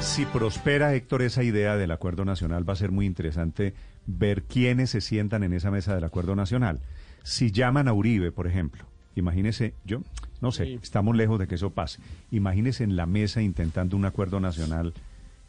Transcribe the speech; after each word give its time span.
Si 0.00 0.24
prospera, 0.24 0.94
Héctor, 0.94 1.22
esa 1.22 1.42
idea 1.42 1.76
del 1.76 1.90
acuerdo 1.90 2.24
nacional, 2.24 2.68
va 2.68 2.72
a 2.72 2.76
ser 2.76 2.90
muy 2.90 3.06
interesante 3.06 3.74
ver 4.06 4.42
quiénes 4.42 4.90
se 4.90 5.00
sientan 5.00 5.42
en 5.44 5.52
esa 5.52 5.70
mesa 5.70 5.94
del 5.94 6.04
acuerdo 6.04 6.34
nacional. 6.34 6.80
Si 7.22 7.52
llaman 7.52 7.86
a 7.86 7.92
Uribe, 7.92 8.32
por 8.32 8.46
ejemplo, 8.46 8.84
imagínese, 9.14 9.74
yo 9.84 10.02
no 10.40 10.52
sé, 10.52 10.74
estamos 10.82 11.14
lejos 11.14 11.38
de 11.38 11.46
que 11.46 11.56
eso 11.56 11.70
pase. 11.70 12.00
Imagínese 12.30 12.82
en 12.82 12.96
la 12.96 13.06
mesa 13.06 13.42
intentando 13.42 13.96
un 13.96 14.06
acuerdo 14.06 14.40
nacional. 14.40 14.94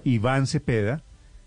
Iván 0.04 0.48
Cepeda, 0.48 1.02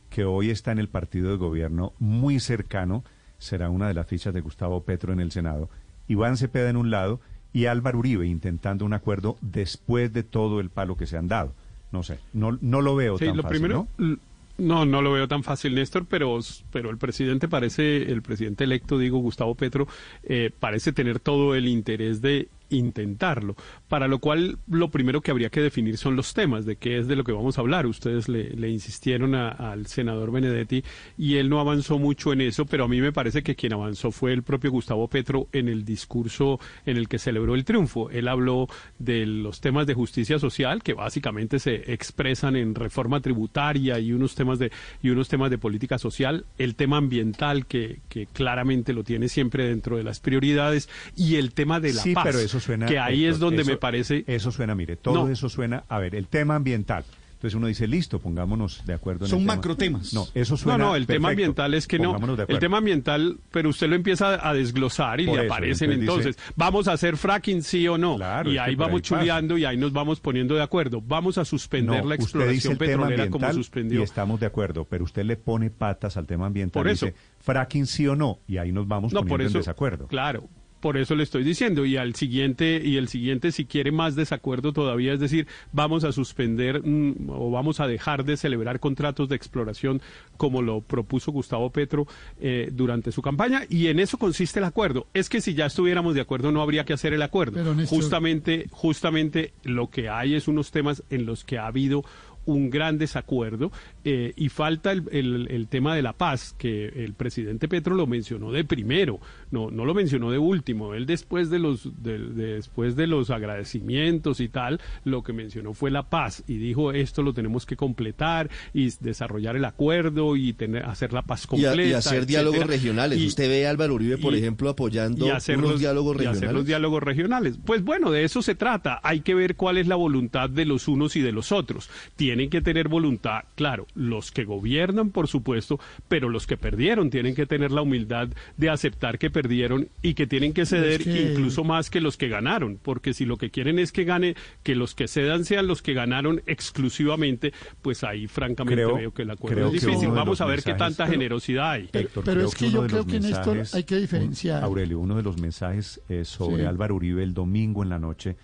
que 0.09 0.25
hoy 0.25 0.51
está 0.51 0.73
en 0.73 0.79
el 0.79 0.89
partido 0.89 1.31
de 1.31 1.37
gobierno 1.37 1.93
muy 1.99 2.41
cercano, 2.41 3.05
será 3.39 3.69
una 3.69 3.87
de 3.87 3.95
las 3.95 4.07
fichas 4.07 4.33
de 4.33 4.41
Gustavo 4.41 4.83
Petro 4.83 5.13
en 5.13 5.21
el 5.21 5.31
Senado. 5.31 5.69
Iván 6.09 6.39
Cepeda 6.39 6.71
en 6.71 6.77
un 6.77 6.91
lado 6.91 7.21
y 7.53 7.67
Álvaro 7.67 7.99
Uribe 7.99 8.27
intentando 8.27 8.85
un 8.85 8.95
acuerdo 8.95 9.37
después 9.43 10.13
de 10.13 10.23
todo 10.23 10.61
el 10.61 10.71
palo 10.71 10.97
que 10.97 11.07
se 11.07 11.19
han 11.19 11.29
dado. 11.29 11.53
No 11.95 12.03
sé, 12.03 12.19
no, 12.33 12.59
no 12.61 12.81
lo 12.81 12.97
veo 12.97 13.17
sí, 13.19 13.27
tan 13.27 13.37
lo 13.37 13.45
fácil, 13.45 13.61
primero, 13.61 13.87
¿no? 13.99 14.19
No, 14.59 14.85
no 14.85 15.01
lo 15.01 15.13
veo 15.13 15.29
tan 15.29 15.45
fácil, 15.45 15.77
Néstor, 15.77 16.07
pero, 16.07 16.41
pero 16.73 16.91
el 16.91 16.99
presidente 16.99 17.47
parece, 17.47 18.11
el 18.11 18.21
presidente 18.21 18.65
electo, 18.65 18.99
digo, 18.99 19.19
Gustavo 19.19 19.55
Petro, 19.55 19.87
eh, 20.25 20.51
parece 20.59 20.93
tener 20.93 21.21
todo 21.21 21.55
el 21.55 21.69
interés 21.69 22.21
de 22.21 22.49
intentarlo, 22.75 23.57
para 23.89 24.09
lo 24.09 24.19
cual 24.19 24.59
lo 24.69 24.91
primero 24.91 25.21
que 25.21 25.31
habría 25.31 25.51
que 25.51 25.61
definir 25.61 25.97
son 25.97 26.17
los 26.17 26.35
temas, 26.35 26.65
de 26.67 26.77
qué 26.77 26.99
es 26.99 27.09
de 27.09 27.17
lo 27.17 27.25
que 27.25 27.33
vamos 27.33 27.57
a 27.59 27.61
hablar. 27.61 27.87
Ustedes 27.87 28.29
le, 28.29 28.51
le 28.51 28.69
insistieron 28.71 29.35
a- 29.35 29.49
al 29.49 29.87
senador 29.87 30.31
Benedetti 30.31 30.83
y 31.17 31.37
él 31.37 31.49
no 31.49 31.61
avanzó 31.61 31.99
mucho 31.99 32.33
en 32.33 32.41
eso, 32.41 32.67
pero 32.67 32.85
a 32.85 32.89
mí 32.89 33.01
me 33.01 33.13
parece 33.13 33.43
que 33.43 33.55
quien 33.55 33.73
avanzó 33.73 34.11
fue 34.11 34.33
el 34.33 34.43
propio 34.43 34.71
Gustavo 34.71 35.09
Petro 35.09 35.49
en 35.53 35.69
el 35.69 35.85
discurso 35.85 36.61
en 36.87 36.97
el 36.97 37.09
que 37.09 37.19
celebró 37.19 37.55
el 37.55 37.65
triunfo. 37.65 38.11
Él 38.11 38.29
habló 38.29 38.69
de 38.99 39.27
los 39.27 39.61
temas 39.61 39.87
de 39.87 39.95
justicia 39.95 40.39
social, 40.39 40.83
que 40.83 40.95
básicamente 40.95 41.59
se 41.59 41.93
expresan 41.93 42.57
en 42.57 42.75
reforma 42.75 43.21
tributaria 43.21 43.99
y 43.99 44.13
unos 44.13 44.35
temas 44.35 44.59
de, 44.59 44.71
y 45.03 45.11
unos 45.11 45.29
temas 45.29 45.51
de 45.51 45.59
política 45.59 45.99
social, 45.99 46.45
el 46.59 46.75
tema 46.75 46.97
ambiental, 46.97 47.67
que, 47.67 48.01
que 48.09 48.27
claramente 48.27 48.93
lo 48.93 49.05
tiene 49.05 49.29
siempre 49.29 49.67
dentro 49.69 49.97
de 49.97 50.05
las 50.05 50.21
prioridades, 50.21 50.89
y 51.17 51.37
el 51.37 51.53
tema 51.55 51.81
de 51.81 51.93
la 51.93 52.03
sí, 52.03 52.15
paz. 52.15 52.25
pero 52.27 52.39
eso 52.39 52.61
suena. 52.65 52.87
que 52.87 52.99
ahí 52.99 53.25
es 53.27 53.39
donde 53.39 53.63
eso- 53.63 53.71
me 53.71 53.77
parece. 53.77 54.25
Eso 54.27 54.51
suena, 54.51 54.75
mire, 54.75 54.97
todo 54.97 55.27
No. 55.27 55.33
eso 55.33 55.49
suena. 55.49 55.85
A 55.89 55.99
ver, 55.99 56.15
el 56.15 56.27
tema 56.27 56.57
ambiental. 56.57 57.05
Entonces 57.35 57.59
uno 57.59 57.67
dice, 57.67 57.87
listo, 57.87 58.21
pongámonos 58.21 58.87
de 58.87 58.95
acuerdo 58.95 59.27
en 59.27 59.31
Son 59.31 59.41
el 59.41 59.45
tema. 59.45 59.57
macrotemas. 59.57 60.15
No, 60.15 60.27
eso 60.35 60.55
No, 60.55 60.57
suena. 60.57 60.79
no, 60.79 60.97
el 60.97 61.07
tema 61.07 61.29
ambiental 61.29 61.75
es 61.75 61.87
que 61.87 61.99
no. 61.99 62.07
Pongámonos 62.15 62.39
de 62.39 62.47
El 62.49 62.59
tema 62.59 62.79
ambiental, 62.79 63.37
pero 63.51 63.69
usted 63.69 63.87
lo 63.87 63.97
empieza 63.97 64.49
a 64.49 64.55
desglosar 64.55 65.21
y 65.21 65.27
Por 65.27 65.37
le 65.37 65.45
eso, 65.45 65.53
aparecen 65.53 65.93
entonces 65.93 66.27
entonces, 66.37 66.53
vamos 66.57 66.89
a 66.89 66.93
hacer 66.93 67.19
fracking 67.19 67.63
sí 67.63 67.87
o 67.87 67.99
no. 67.99 68.17
Claro, 68.17 68.51
y 68.51 68.57
ahí 68.57 68.75
vamos 68.77 68.95
ahí 68.95 69.01
pasa. 69.03 69.19
chuleando 69.21 69.59
y 69.59 69.67
ahí 69.67 69.77
nos 69.77 69.93
vamos 69.93 70.21
poniendo 70.21 70.55
de 70.55 70.63
acuerdo. 70.63 71.03
Vamos 71.07 71.37
a 71.37 71.45
suspender 71.45 72.03
No, 72.03 72.09
la 72.09 72.15
usted 72.15 72.49
dice 72.49 72.69
exploración 72.69 72.77
petrolera 72.79 73.29
como 73.29 73.53
suspendió. 73.53 74.01
y 74.01 74.03
estamos 74.05 74.41
de 74.41 74.47
acuerdo, 74.47 74.87
pero 74.89 75.05
usted 75.05 75.25
le 75.27 75.37
pone 75.37 75.69
patas 75.69 76.17
al 76.17 76.27
tema 76.27 76.47
ambiental 76.47 76.81
Por 76.81 76.89
y 76.89 76.93
eso. 76.95 77.07
dice 77.07 77.19
fracking 77.41 77.85
sí 77.87 78.07
o 78.07 78.17
no 78.17 78.39
y 78.49 78.57
ahí 78.57 78.73
nos 78.73 78.89
vamos 78.89 79.13
No, 79.13 79.21
poniendo 79.21 79.35
por 79.35 79.43
eso, 79.43 79.59
en 79.59 79.61
desacuerdo. 79.61 80.07
Claro, 80.07 80.49
por 80.85 80.99
eso 80.99 81.15
le 81.15 81.23
estoy 81.23 81.45
diciendo. 81.45 81.87
Y 81.87 81.97
al 81.97 82.15
siguiente, 82.15 82.79
y 82.85 82.99
el 82.99 83.09
siguiente, 83.09 83.53
si 83.53 83.65
quiere 83.65 83.91
más 83.91 84.17
desacuerdo 84.17 84.75
todavía, 84.75 85.15
es 85.15 85.19
decir, 85.21 85.47
vamos 85.73 86.05
a 86.05 86.13
suspender 86.13 86.83
mm, 86.87 87.31
o 87.31 87.51
vamos 87.51 87.81
a 87.81 87.87
dejar 87.87 88.23
de 88.27 88.37
celebrar 88.37 88.81
contratos 88.81 89.31
de 89.31 89.37
exploración 89.37 90.03
como 90.37 90.61
lo 90.61 90.83
propuso 90.83 91.33
Gustavo 91.33 91.71
Petro 91.71 92.07
eh, 92.39 92.69
durante 92.71 93.13
su 93.13 93.23
campaña. 93.23 93.63
Y 93.71 93.87
en 93.87 93.99
eso 93.99 94.19
consiste 94.19 94.59
el 94.59 94.67
acuerdo. 94.67 95.07
Es 95.15 95.31
que 95.31 95.41
si 95.41 95.55
ya 95.55 95.65
estuviéramos 95.65 96.15
de 96.15 96.21
acuerdo, 96.21 96.53
no 96.53 96.61
habría 96.61 96.85
que 96.85 96.93
hacer 96.93 97.15
el 97.15 97.23
acuerdo. 97.23 97.55
Pero, 97.55 97.75
Néstor- 97.75 97.89
justamente, 97.89 98.67
justamente 98.71 99.55
lo 99.63 99.89
que 99.89 100.11
hay 100.11 100.35
es 100.35 100.49
unos 100.49 100.71
temas 100.71 101.03
en 101.09 101.25
los 101.25 101.45
que 101.45 101.57
ha 101.57 101.67
habido 101.67 102.05
un 102.47 102.71
gran 102.71 102.99
desacuerdo 102.99 103.73
eh, 104.05 104.33
y 104.37 104.49
falta 104.49 104.93
el, 104.93 105.05
el- 105.13 105.49
el 105.51 105.69
tema 105.69 105.95
de 105.97 106.03
la 106.03 106.13
paz, 106.13 106.55
que 106.59 106.87
el 106.89 107.15
presidente 107.15 107.69
Petro 107.69 107.95
lo 107.95 108.07
mencionó 108.07 108.53
de 108.53 108.65
primero, 108.65 109.19
no, 109.51 109.71
no 109.71 109.85
lo 109.85 109.95
mencionó 109.95 110.31
de 110.31 110.39
último. 110.39 110.95
Él 110.95 111.07
después 111.07 111.51
de 111.51 111.59
los 111.59 112.03
de- 112.03 112.19
de- 112.19 112.55
después 112.55 112.97
de 112.97 113.07
los 113.07 113.31
agradecimientos 113.31 114.41
y 114.41 114.49
tal, 114.49 114.81
lo 115.05 115.23
que 115.23 115.33
mencionó 115.33 115.75
fue 115.75 115.91
la 115.91 116.05
paz 116.11 116.43
y 116.47 116.57
dijo 116.59 116.93
esto 116.93 117.23
lo 117.23 117.33
tenemos 117.33 117.67
que 117.67 117.77
completar 117.77 118.51
y 118.73 118.91
desarrollar 119.01 119.57
el 119.57 119.65
acuerdo 119.65 120.37
y 120.37 120.53
tener 120.53 120.85
hacer 120.85 121.13
la 121.13 121.23
paz 121.23 121.43
Y, 121.43 121.45
a- 121.45 121.49
completa 121.71 121.83
y 121.89 121.93
hacer 121.93 122.19
etcétera. 122.19 122.27
diálogos 122.43 122.67
regionales. 122.67 123.19
Y- 123.21 123.27
Usted 123.27 123.49
ve 123.49 123.67
a 123.67 123.71
Álvaro 123.71 123.95
Uribe, 123.95 124.19
por 124.19 124.35
y- 124.35 124.39
ejemplo, 124.39 124.69
apoyando 124.71 125.27
y 125.27 125.31
hacer 125.31 125.59
unos 125.59 125.73
los- 125.73 125.81
diálogos 125.81 126.15
y 126.15 126.19
regionales. 126.19 126.43
hacer 126.43 126.55
los 126.55 126.67
diálogos 126.67 127.03
regionales. 127.03 127.59
Pues 127.65 127.83
bueno, 127.83 128.11
de 128.11 128.25
eso 128.25 128.43
se 128.43 128.55
trata. 128.55 129.01
Hay 129.03 129.21
que 129.21 129.35
ver 129.35 129.57
cuál 129.57 129.79
es 129.79 129.87
la 129.87 129.97
voluntad 129.97 130.51
de 130.51 130.65
los 130.65 130.89
unos 130.89 131.17
y 131.17 131.21
de 131.21 131.33
los 131.33 131.53
otros. 131.53 131.89
Tienen 132.35 132.51
que 132.51 132.61
tener 132.63 132.89
voluntad, 132.89 133.45
claro, 133.55 133.87
los 133.95 134.33
que 134.33 134.43
gobiernan, 134.45 135.11
por 135.11 135.29
supuesto, 135.29 135.79
pero 136.09 136.29
los 136.29 136.49
que 136.49 136.57
perdieron 136.57 137.09
tienen 137.09 137.37
que 137.37 137.47
tener 137.47 137.71
la 137.71 137.83
humildad 137.83 138.29
de 138.57 138.71
aceptar 138.71 139.21
que 139.21 139.31
perdieron 139.31 139.87
y 140.03 140.15
que 140.15 140.27
tienen 140.27 140.53
que 140.53 140.67
ceder 140.67 141.03
Es 141.03 141.07
que- 141.07 141.31
incluso 141.31 141.63
más 141.63 141.91
que 141.91 142.01
los 142.01 142.17
que 142.17 142.29
ganaron, 142.29 142.77
porque 142.83 143.15
si 143.15 143.25
lo 143.25 143.37
que 143.37 143.51
quieren 143.51 143.79
es 143.79 143.93
que 143.93 144.03
gane, 144.03 144.35
que 144.65 144.75
los 144.75 144.97
que 144.97 145.07
cedan 145.07 145.45
sean 145.45 145.69
los 145.69 145.81
que 145.81 145.95
ganaron 145.95 146.43
exclusivamente, 146.47 147.53
pues 147.83 148.03
ahí 148.03 148.27
francamente 148.27 148.83
Creo- 148.83 148.97
veo 148.97 149.15
que 149.15 149.23
el 149.23 149.31
acuerdo 149.31 149.55
creo 149.57 149.67
es 149.69 149.73
difícil. 149.81 150.09
Vamos 150.09 150.41
a 150.41 150.47
ver 150.47 150.65
qué 150.65 150.75
tanta 150.75 151.05
Pero- 151.05 151.13
generosidad 151.13 151.71
hay. 151.71 151.89
Pero- 151.93 152.09
Héctor, 152.09 152.25
pero 152.25 152.45
es 152.49 152.55
que 152.57 152.69
yo 152.69 152.85
creo 152.89 153.07
que, 153.07 153.21
Néstor, 153.21 153.55
mensajes- 153.59 153.75
hay 153.77 153.85
que 153.85 153.97
diferenciar. 153.97 154.65
Aurelio, 154.65 154.99
uno 154.99 155.15
de 155.17 155.23
los 155.23 155.39
mensajes 155.41 156.01
eh, 156.09 156.25
sobre 156.25 156.63
Sí. 156.63 156.67
Álvaro 156.69 156.97
Uribe 156.97 157.23
el 157.23 157.33
domingo 157.33 157.85
en 157.85 157.91
la 157.91 158.01
noche 158.01 158.35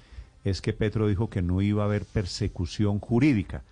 es 0.45 0.61
que 0.63 0.73
Petro 0.73 1.09
dijo 1.09 1.29
que 1.29 1.43
no 1.43 1.61
iba 1.61 1.83
a 1.83 1.87
haber 1.87 2.05
persecución 2.05 2.99
jurídica. 3.01 3.63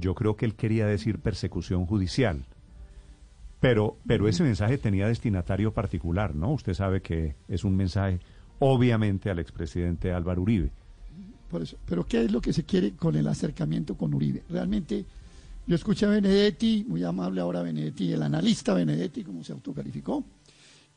Yo 0.00 0.14
creo 0.14 0.36
que 0.36 0.46
él 0.46 0.54
quería 0.54 0.86
decir 0.86 1.18
persecución 1.18 1.86
judicial. 1.86 2.44
Pero, 3.60 3.98
pero 4.06 4.26
ese 4.26 4.42
mensaje 4.42 4.78
tenía 4.78 5.06
destinatario 5.06 5.72
particular, 5.72 6.34
¿no? 6.34 6.52
Usted 6.52 6.72
sabe 6.72 7.02
que 7.02 7.36
es 7.46 7.62
un 7.62 7.76
mensaje, 7.76 8.18
obviamente, 8.58 9.30
al 9.30 9.38
expresidente 9.38 10.12
Álvaro 10.12 10.42
Uribe. 10.42 10.70
Por 11.50 11.62
eso. 11.62 11.76
Pero 11.84 12.04
¿qué 12.04 12.24
es 12.24 12.32
lo 12.32 12.40
que 12.40 12.52
se 12.52 12.64
quiere 12.64 12.92
con 12.92 13.16
el 13.16 13.26
acercamiento 13.26 13.96
con 13.96 14.14
Uribe? 14.14 14.44
Realmente, 14.48 15.04
yo 15.66 15.74
escuché 15.76 16.06
a 16.06 16.08
Benedetti, 16.08 16.86
muy 16.88 17.04
amable 17.04 17.42
ahora 17.42 17.62
Benedetti, 17.62 18.12
el 18.12 18.22
analista 18.22 18.72
Benedetti, 18.72 19.24
como 19.24 19.44
se 19.44 19.52
autocalificó, 19.52 20.24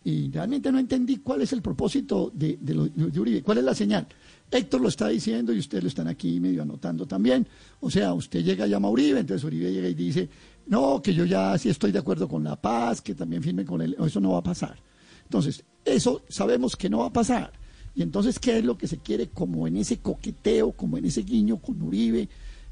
y 0.03 0.30
realmente 0.31 0.72
no 0.72 0.80
entendí 0.80 1.18
cuál 1.18 1.41
es 1.41 1.53
el 1.53 1.62
propósito 1.62 2.31
de, 2.34 2.58
de 2.59 2.74
lo- 2.74 2.88
de 2.88 3.19
Uribe, 3.19 3.41
cuál 3.41 3.59
es 3.59 3.64
la 3.64 3.74
señal. 3.75 4.08
Héctor 4.52 4.81
lo 4.81 4.90
está 4.90 5.08
diciendo 5.08 5.53
y 5.53 5.59
ustedes 5.59 5.84
lo 5.84 5.88
están 5.88 6.08
aquí 6.08 6.40
medio 6.40 6.62
anotando 6.62 7.06
también. 7.08 7.47
O 7.80 7.90
sea, 7.90 8.14
usted 8.14 8.44
llega 8.44 8.68
y 8.68 8.69
llama 8.69 8.88
a 8.90 8.91
Uribe, 8.91 9.19
entonces 9.19 9.44
Uribe 9.44 9.72
llega 9.72 9.88
y 9.88 9.94
dice, 9.94 10.30
no, 10.68 11.02
que 11.02 11.14
yo 11.14 11.25
ya 11.25 11.58
sí 11.58 11.69
estoy 11.69 11.91
de 11.91 12.00
acuerdo 12.00 12.28
con 12.28 12.44
la 12.44 12.62
paz, 12.62 13.02
que 13.02 13.16
también 13.16 13.41
firme 13.41 13.66
con 13.66 13.81
él, 13.81 13.96
eso 14.06 14.19
no 14.19 14.31
va 14.34 14.40
a 14.40 14.44
pasar. 14.44 14.78
Entonces, 15.24 15.64
eso 15.86 16.24
sabemos 16.30 16.75
que 16.75 16.90
no 16.90 17.00
va 17.00 17.08
a 17.08 17.14
pasar. 17.14 17.52
Y 17.96 18.02
entonces, 18.02 18.40
¿qué 18.40 18.58
es 18.59 18.66
lo 18.66 18.78
que 18.78 18.88
se 18.88 18.97
quiere 18.97 19.30
como 19.30 19.68
en 19.68 19.78
ese 19.78 20.00
coqueteo, 20.00 20.72
como 20.74 20.97
en 20.97 21.06
ese 21.06 21.22
guiño 21.24 21.58
con 21.58 21.81
Uribe? 21.81 22.28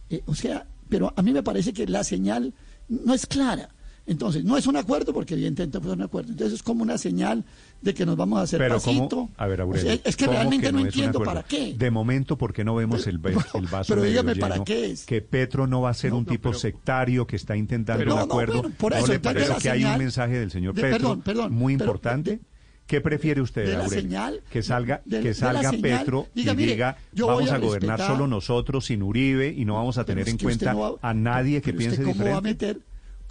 Eh, 0.09 0.21
o 0.25 0.35
sea, 0.35 0.67
pero 0.89 1.13
a 1.15 1.21
mí 1.21 1.31
me 1.31 1.43
parece 1.43 1.73
que 1.73 1.87
la 1.87 2.03
señal 2.03 2.53
no 2.89 3.13
es 3.13 3.25
clara. 3.25 3.69
Entonces, 4.07 4.43
no 4.43 4.57
es 4.57 4.65
un 4.65 4.75
acuerdo, 4.75 5.13
porque 5.13 5.35
evidentemente 5.35 5.79
fue 5.79 5.91
un 5.93 6.01
acuerdo. 6.01 6.31
Entonces, 6.31 6.55
es 6.55 6.63
como 6.63 6.81
una 6.81 6.97
señal 6.97 7.45
de 7.81 7.93
que 7.93 8.05
nos 8.05 8.17
vamos 8.17 8.39
a 8.39 8.41
hacer 8.41 8.57
Pero 8.59 8.75
pasito. 8.75 9.07
¿cómo? 9.09 9.31
A 9.37 9.45
ver, 9.47 9.61
O 9.61 9.63
Aurelio, 9.65 9.91
sea, 9.91 9.99
es 10.03 10.15
que 10.15 10.25
¿cómo 10.25 10.37
realmente 10.37 10.65
que 10.67 10.71
no, 10.73 10.77
es 10.79 10.81
un 10.83 10.87
entiendo 10.87 11.19
acuerdo? 11.19 11.33
para 11.33 11.47
qué. 11.47 11.75
De 11.77 11.91
momento, 11.91 12.37
¿por 12.37 12.51
qué 12.51 12.63
no 12.63 12.73
vemos 12.75 13.05
el, 13.07 13.19
Pero- 13.19 13.39
el 13.53 13.67
vaso 13.67 13.85
pero 13.93 14.01
medio 14.01 14.11
dígame, 14.23 14.35
¿para 14.37 14.55
lleno? 14.55 14.65
qué 14.65 14.91
es? 14.91 15.05
Que 15.05 15.21
Petro 15.21 15.67
no 15.67 15.81
va 15.81 15.91
a 15.91 15.93
ser 15.93 16.11
No, 16.11 16.17
un 16.17 16.23
no, 16.25 16.31
tipo 16.31 16.49
pero- 16.49 16.59
sectario 16.59 17.27
que 17.27 17.35
está 17.35 17.55
intentando 17.55 17.99
Pero- 17.99 18.13
un 18.15 18.19
No, 18.21 18.25
no, 18.25 18.31
acuerdo. 18.33 18.61
bueno, 18.61 18.75
por 18.77 18.91
¿No 18.93 18.97
eso, 18.97 19.07
le 19.13 19.19
parece 19.19 19.53
que 19.61 19.69
hay 19.69 19.79
un 19.79 19.83
señal- 19.85 19.99
mensaje 19.99 20.39
del 20.39 20.51
señor 20.51 20.73
de- 20.73 20.81
Petro 20.81 20.97
perdón, 20.97 21.21
perdón, 21.21 21.53
muy 21.53 21.77
pero- 21.77 21.85
importante? 21.85 22.31
de- 22.31 22.39
¿Qué 22.87 22.99
prefiere 22.99 23.39
usted, 23.39 23.65
de 23.67 23.73
la 23.77 23.83
Aurelio? 23.85 24.01
señal- 24.01 24.41
que 24.49 24.61
salga, 24.63 25.01
de- 25.05 25.17
que 25.19 25.29
de 25.29 25.29
la 25.29 25.33
salga 25.39 25.69
señal, 25.69 25.81
Petro 25.81 26.27
diga, 26.35 26.51
y 26.51 26.55
mire, 26.57 26.71
diga 26.73 26.97
vamos 27.13 27.49
a, 27.49 27.55
a 27.55 27.57
gobernar 27.59 27.99
respetar- 27.99 28.07
solo 28.07 28.27
nosotros 28.27 28.85
sin 28.87 29.01
Uribe 29.03 29.47
y 29.55 29.63
no 29.63 29.75
vamos 29.75 29.97
a 29.97 30.03
tener 30.03 30.27
en 30.27 30.37
cuenta 30.37 30.73
no 30.73 30.79
va- 30.79 31.09
a 31.09 31.13
nadie 31.13 31.61
que 31.61 31.71
piense 31.71 32.01
usted 32.01 32.11
¿cómo 32.11 32.25
va 32.25 32.37
a 32.37 32.41
diferente. 32.41 32.65
meter 32.67 32.81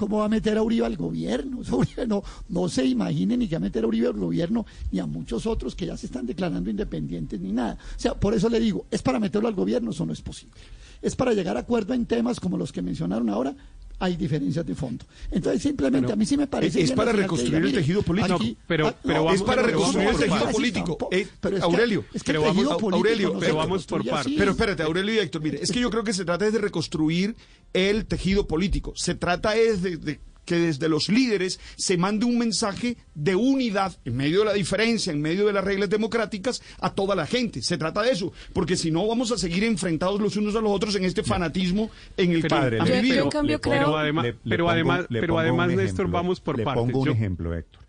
cómo 0.00 0.16
va 0.16 0.24
a 0.24 0.28
meter 0.30 0.56
a 0.56 0.62
Uribe 0.62 0.86
al 0.86 0.96
gobierno? 0.96 1.60
No, 2.08 2.22
no 2.48 2.68
se 2.70 2.86
imagine 2.86 3.36
ni 3.36 3.46
que 3.46 3.56
va 3.56 3.58
a 3.58 3.60
meter 3.60 3.84
a 3.84 3.86
Uribe 3.86 4.06
al 4.06 4.14
gobierno 4.14 4.64
ni 4.90 4.98
a 4.98 5.04
muchos 5.04 5.44
otros 5.44 5.76
que 5.76 5.84
ya 5.84 5.96
se 5.96 6.06
están 6.06 6.24
declarando 6.24 6.70
independientes 6.70 7.38
ni 7.38 7.52
nada. 7.52 7.74
O 7.74 8.00
sea, 8.00 8.14
por 8.14 8.32
eso 8.32 8.48
le 8.48 8.58
digo, 8.58 8.86
¿es 8.90 9.02
para 9.02 9.20
meterlo 9.20 9.46
al 9.46 9.54
gobierno? 9.54 9.90
Eso 9.90 10.06
no 10.06 10.14
es 10.14 10.22
posible. 10.22 10.54
Es 11.02 11.14
para 11.14 11.34
llegar 11.34 11.58
a 11.58 11.60
acuerdo 11.60 11.92
en 11.92 12.06
temas 12.06 12.40
como 12.40 12.56
los 12.56 12.72
que 12.72 12.80
mencionaron 12.80 13.28
ahora. 13.28 13.54
Hay 14.02 14.16
diferencias 14.16 14.64
de 14.66 14.74
fondo. 14.74 15.04
Entonces, 15.30 15.62
simplemente 15.62 16.06
Pero 16.06 16.14
a 16.14 16.16
mí 16.16 16.24
sí 16.26 16.36
me 16.36 16.46
parece. 16.46 16.80
es 16.80 16.86
bien 16.86 16.96
para 16.96 17.12
reconstruir 17.12 17.62
el 17.66 17.72
tejido 17.74 18.02
político. 18.02 18.34
aquí- 18.36 18.56
pero- 18.66 18.88
ah, 18.88 18.94
pero 19.02 19.24
no, 19.24 19.32
es 19.32 19.42
para 19.42 19.62
reconstruir 19.62 20.08
el 20.08 20.16
tejido 20.16 20.50
político. 20.50 21.08
Eh, 21.12 21.26
es 21.52 21.62
Aurelio, 21.62 22.04
es 22.08 22.16
el 22.16 22.22
pero 22.24 22.40
vamos- 22.40 22.56
tejido 22.56 22.76
político 22.78 22.96
Aurelio, 22.96 23.36
pero 23.38 23.56
vamos 23.56 23.86
por 23.86 24.04
partes. 24.06 24.32
Pero 24.36 24.50
espérate, 24.52 24.82
Aurelio 24.82 25.14
y 25.14 25.18
Héctor, 25.18 25.42
mire, 25.42 25.62
es 25.62 25.70
que 25.70 25.80
yo 25.80 25.90
creo 25.90 26.02
que 26.02 26.12
se 26.14 26.24
trata 26.24 26.46
es 26.46 26.52
de 26.54 26.58
reconstruir 26.60 27.36
el 27.74 28.06
tejido 28.06 28.46
político. 28.46 28.92
Se 28.96 29.14
trata 29.14 29.54
es 29.54 29.82
de, 29.82 29.96
de 29.98 30.18
que 30.44 30.56
desde 30.58 30.88
los 30.88 31.08
líderes 31.08 31.60
se 31.76 31.96
mande 31.96 32.24
un 32.24 32.38
mensaje 32.38 32.96
de 33.14 33.36
unidad 33.36 33.96
en 34.04 34.16
medio 34.16 34.40
de 34.40 34.44
la 34.46 34.52
diferencia, 34.54 35.12
en 35.12 35.20
medio 35.20 35.46
de 35.46 35.52
las 35.52 35.62
reglas 35.64 35.88
democráticas 35.90 36.62
a 36.80 36.92
toda 36.94 37.14
la 37.14 37.26
gente. 37.26 37.62
Se 37.62 37.78
trata 37.78 38.02
de 38.02 38.10
eso, 38.10 38.32
porque 38.52 38.76
si 38.76 38.90
no 38.90 39.06
vamos 39.06 39.30
a 39.32 39.38
seguir 39.38 39.62
enfrentados 39.64 40.20
los 40.20 40.36
unos 40.36 40.56
a 40.56 40.60
los 40.60 40.72
otros 40.72 40.96
en 40.96 41.04
este 41.04 41.22
fanatismo 41.22 41.90
en 42.16 42.32
el 42.32 42.42
Padre, 42.48 42.78
pero, 42.84 43.28
pero 43.30 43.60
creo- 43.60 43.96
además, 43.96 44.24
Le- 44.24 44.32
le 44.32 44.38
pero 44.44 44.64
pongo- 44.64 44.70
además, 44.72 45.06
pero 45.08 45.38
además 45.38 45.68
un 45.70 45.76
Néstor, 45.76 45.94
ejemplo. 46.00 46.12
vamos 46.12 46.40
por 46.40 46.58
le 46.58 46.64
partes. 46.64 46.82
pongo 46.84 46.98
un 47.00 47.06
Yo- 47.06 47.12
ejemplo, 47.12 47.54
Héctor. 47.54 47.80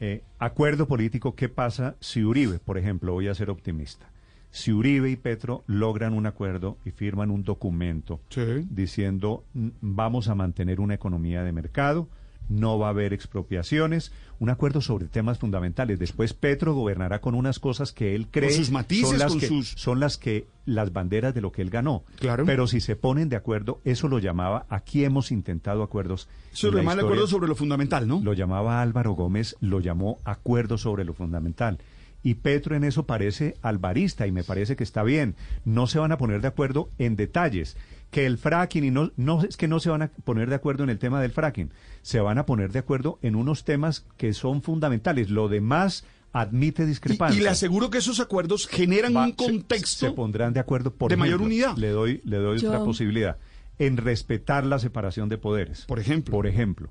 Eh, 0.00 0.22
acuerdo 0.38 0.86
político, 0.86 1.34
¿qué 1.34 1.48
pasa 1.48 1.96
si 2.00 2.22
Uribe, 2.22 2.58
por 2.58 2.76
ejemplo, 2.78 3.12
voy 3.12 3.28
a 3.28 3.34
ser 3.34 3.48
optimista? 3.50 4.10
Si 4.56 4.72
Uribe 4.72 5.10
y 5.10 5.16
Petro 5.16 5.64
logran 5.66 6.14
un 6.14 6.24
acuerdo 6.24 6.78
y 6.86 6.90
firman 6.90 7.30
un 7.30 7.44
documento 7.44 8.20
Sí. 8.30 8.66
diciendo 8.70 9.44
"Mm, 9.52 9.68
vamos 9.82 10.28
a 10.28 10.34
mantener 10.34 10.80
una 10.80 10.94
economía 10.94 11.42
de 11.42 11.52
mercado, 11.52 12.08
no 12.48 12.78
va 12.78 12.86
a 12.86 12.90
haber 12.90 13.12
expropiaciones, 13.12 14.12
un 14.38 14.48
acuerdo 14.48 14.80
sobre 14.80 15.08
temas 15.08 15.38
fundamentales. 15.38 15.98
Después 15.98 16.32
Petro 16.32 16.72
gobernará 16.74 17.20
con 17.20 17.34
unas 17.34 17.58
cosas 17.58 17.92
que 17.92 18.14
él 18.14 18.28
cree 18.30 18.50
sus 18.50 18.70
matices, 18.70 19.10
son 19.10 19.18
las 19.18 19.32
con 19.32 19.40
que 19.40 19.46
sus- 19.48 19.68
son 19.76 20.00
las 20.00 20.16
que 20.16 20.46
las 20.64 20.90
banderas 20.92 21.34
de 21.34 21.42
lo 21.42 21.52
que 21.52 21.60
él 21.60 21.68
ganó. 21.68 22.04
Claro. 22.18 22.44
Pero 22.46 22.66
si 22.66 22.80
se 22.80 22.96
ponen 22.96 23.28
de 23.28 23.36
acuerdo, 23.36 23.80
eso 23.84 24.08
lo 24.08 24.20
llamaba, 24.20 24.64
aquí 24.70 25.04
hemos 25.04 25.32
intentado 25.32 25.82
acuerdos. 25.82 26.28
El 26.52 26.56
historia. 26.94 27.02
acuerdo 27.02 27.26
sobre 27.26 27.46
lo 27.48 27.56
fundamental, 27.56 28.08
¿no? 28.08 28.20
Lo 28.22 28.32
llamaba 28.32 28.80
Álvaro 28.80 29.12
Gómez, 29.12 29.56
lo 29.60 29.80
llamó 29.80 30.16
acuerdo 30.24 30.78
sobre 30.78 31.04
lo 31.04 31.12
fundamental. 31.12 31.78
Y 32.26 32.34
Petro 32.34 32.74
en 32.74 32.82
eso 32.82 33.06
parece 33.06 33.54
alvarista 33.62 34.26
y 34.26 34.32
me 34.32 34.42
parece 34.42 34.74
que 34.74 34.82
está 34.82 35.04
bien. 35.04 35.36
No 35.64 35.86
se 35.86 36.00
van 36.00 36.10
a 36.10 36.18
poner 36.18 36.40
de 36.40 36.48
acuerdo 36.48 36.90
en 36.98 37.14
detalles. 37.14 37.76
Que 38.10 38.26
el 38.26 38.36
fracking, 38.36 38.82
y 38.84 38.90
no, 38.90 39.12
no 39.16 39.42
es 39.44 39.56
que 39.56 39.68
no 39.68 39.78
se 39.78 39.90
van 39.90 40.02
a 40.02 40.08
poner 40.08 40.48
de 40.48 40.56
acuerdo 40.56 40.82
en 40.82 40.90
el 40.90 40.98
tema 40.98 41.20
del 41.22 41.30
fracking, 41.30 41.70
se 42.02 42.18
van 42.18 42.38
a 42.38 42.44
poner 42.44 42.72
de 42.72 42.80
acuerdo 42.80 43.20
en 43.22 43.36
unos 43.36 43.62
temas 43.64 44.04
que 44.16 44.32
son 44.32 44.62
fundamentales. 44.62 45.30
Lo 45.30 45.48
demás 45.48 46.04
admite 46.32 46.82
Y, 46.82 46.86
discrepancias. 46.86 47.40
y 47.40 47.44
le 47.44 47.48
aseguro 47.50 47.90
que 47.90 47.98
esos 47.98 48.18
acuerdos 48.18 48.66
generan 48.66 49.14
Va- 49.14 49.26
un 49.26 49.32
contexto 49.32 50.06
Se, 50.06 50.12
pondrán 50.12 50.52
de 50.52 50.58
acuerdo 50.58 50.92
por 50.92 51.10
de 51.10 51.16
mayor 51.16 51.42
unidad. 51.42 51.76
Le 51.76 51.90
doy, 51.90 52.20
le 52.24 52.38
doy 52.38 52.58
Yo- 52.58 52.70
otra 52.70 52.82
posibilidad. 52.84 53.36
En 53.78 53.98
respetar 53.98 54.66
la 54.66 54.80
separación 54.80 55.28
de 55.28 55.38
poderes. 55.38 55.84
Por 55.86 56.00
ejemplo. 56.00 56.32
Por 56.32 56.48
ejemplo. 56.48 56.88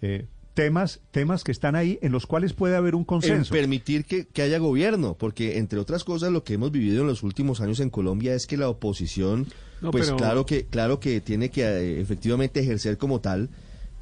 Eh, 0.00 0.26
temas, 0.54 1.00
temas 1.10 1.44
que 1.44 1.52
están 1.52 1.76
ahí 1.76 1.98
en 2.02 2.12
los 2.12 2.26
cuales 2.26 2.52
puede 2.52 2.76
haber 2.76 2.94
un 2.94 3.02
en 3.02 3.04
consenso. 3.06 3.52
permitir 3.54 4.04
que, 4.04 4.26
que 4.26 4.42
haya 4.42 4.58
gobierno, 4.58 5.14
porque 5.18 5.58
entre 5.58 5.78
otras 5.78 6.04
cosas 6.04 6.32
lo 6.32 6.44
que 6.44 6.54
hemos 6.54 6.72
vivido 6.72 7.02
en 7.02 7.06
los 7.06 7.22
últimos 7.22 7.60
años 7.60 7.80
en 7.80 7.90
Colombia 7.90 8.34
es 8.34 8.46
que 8.46 8.56
la 8.56 8.68
oposición, 8.68 9.46
No, 9.80 9.90
pues 9.90 10.06
pero- 10.06 10.16
claro 10.16 10.46
que 10.46 10.66
claro 10.66 11.00
que 11.00 11.20
tiene 11.20 11.50
que 11.50 11.62
eh, 11.62 12.00
efectivamente 12.00 12.60
ejercer 12.60 12.98
como 12.98 13.20
tal, 13.20 13.48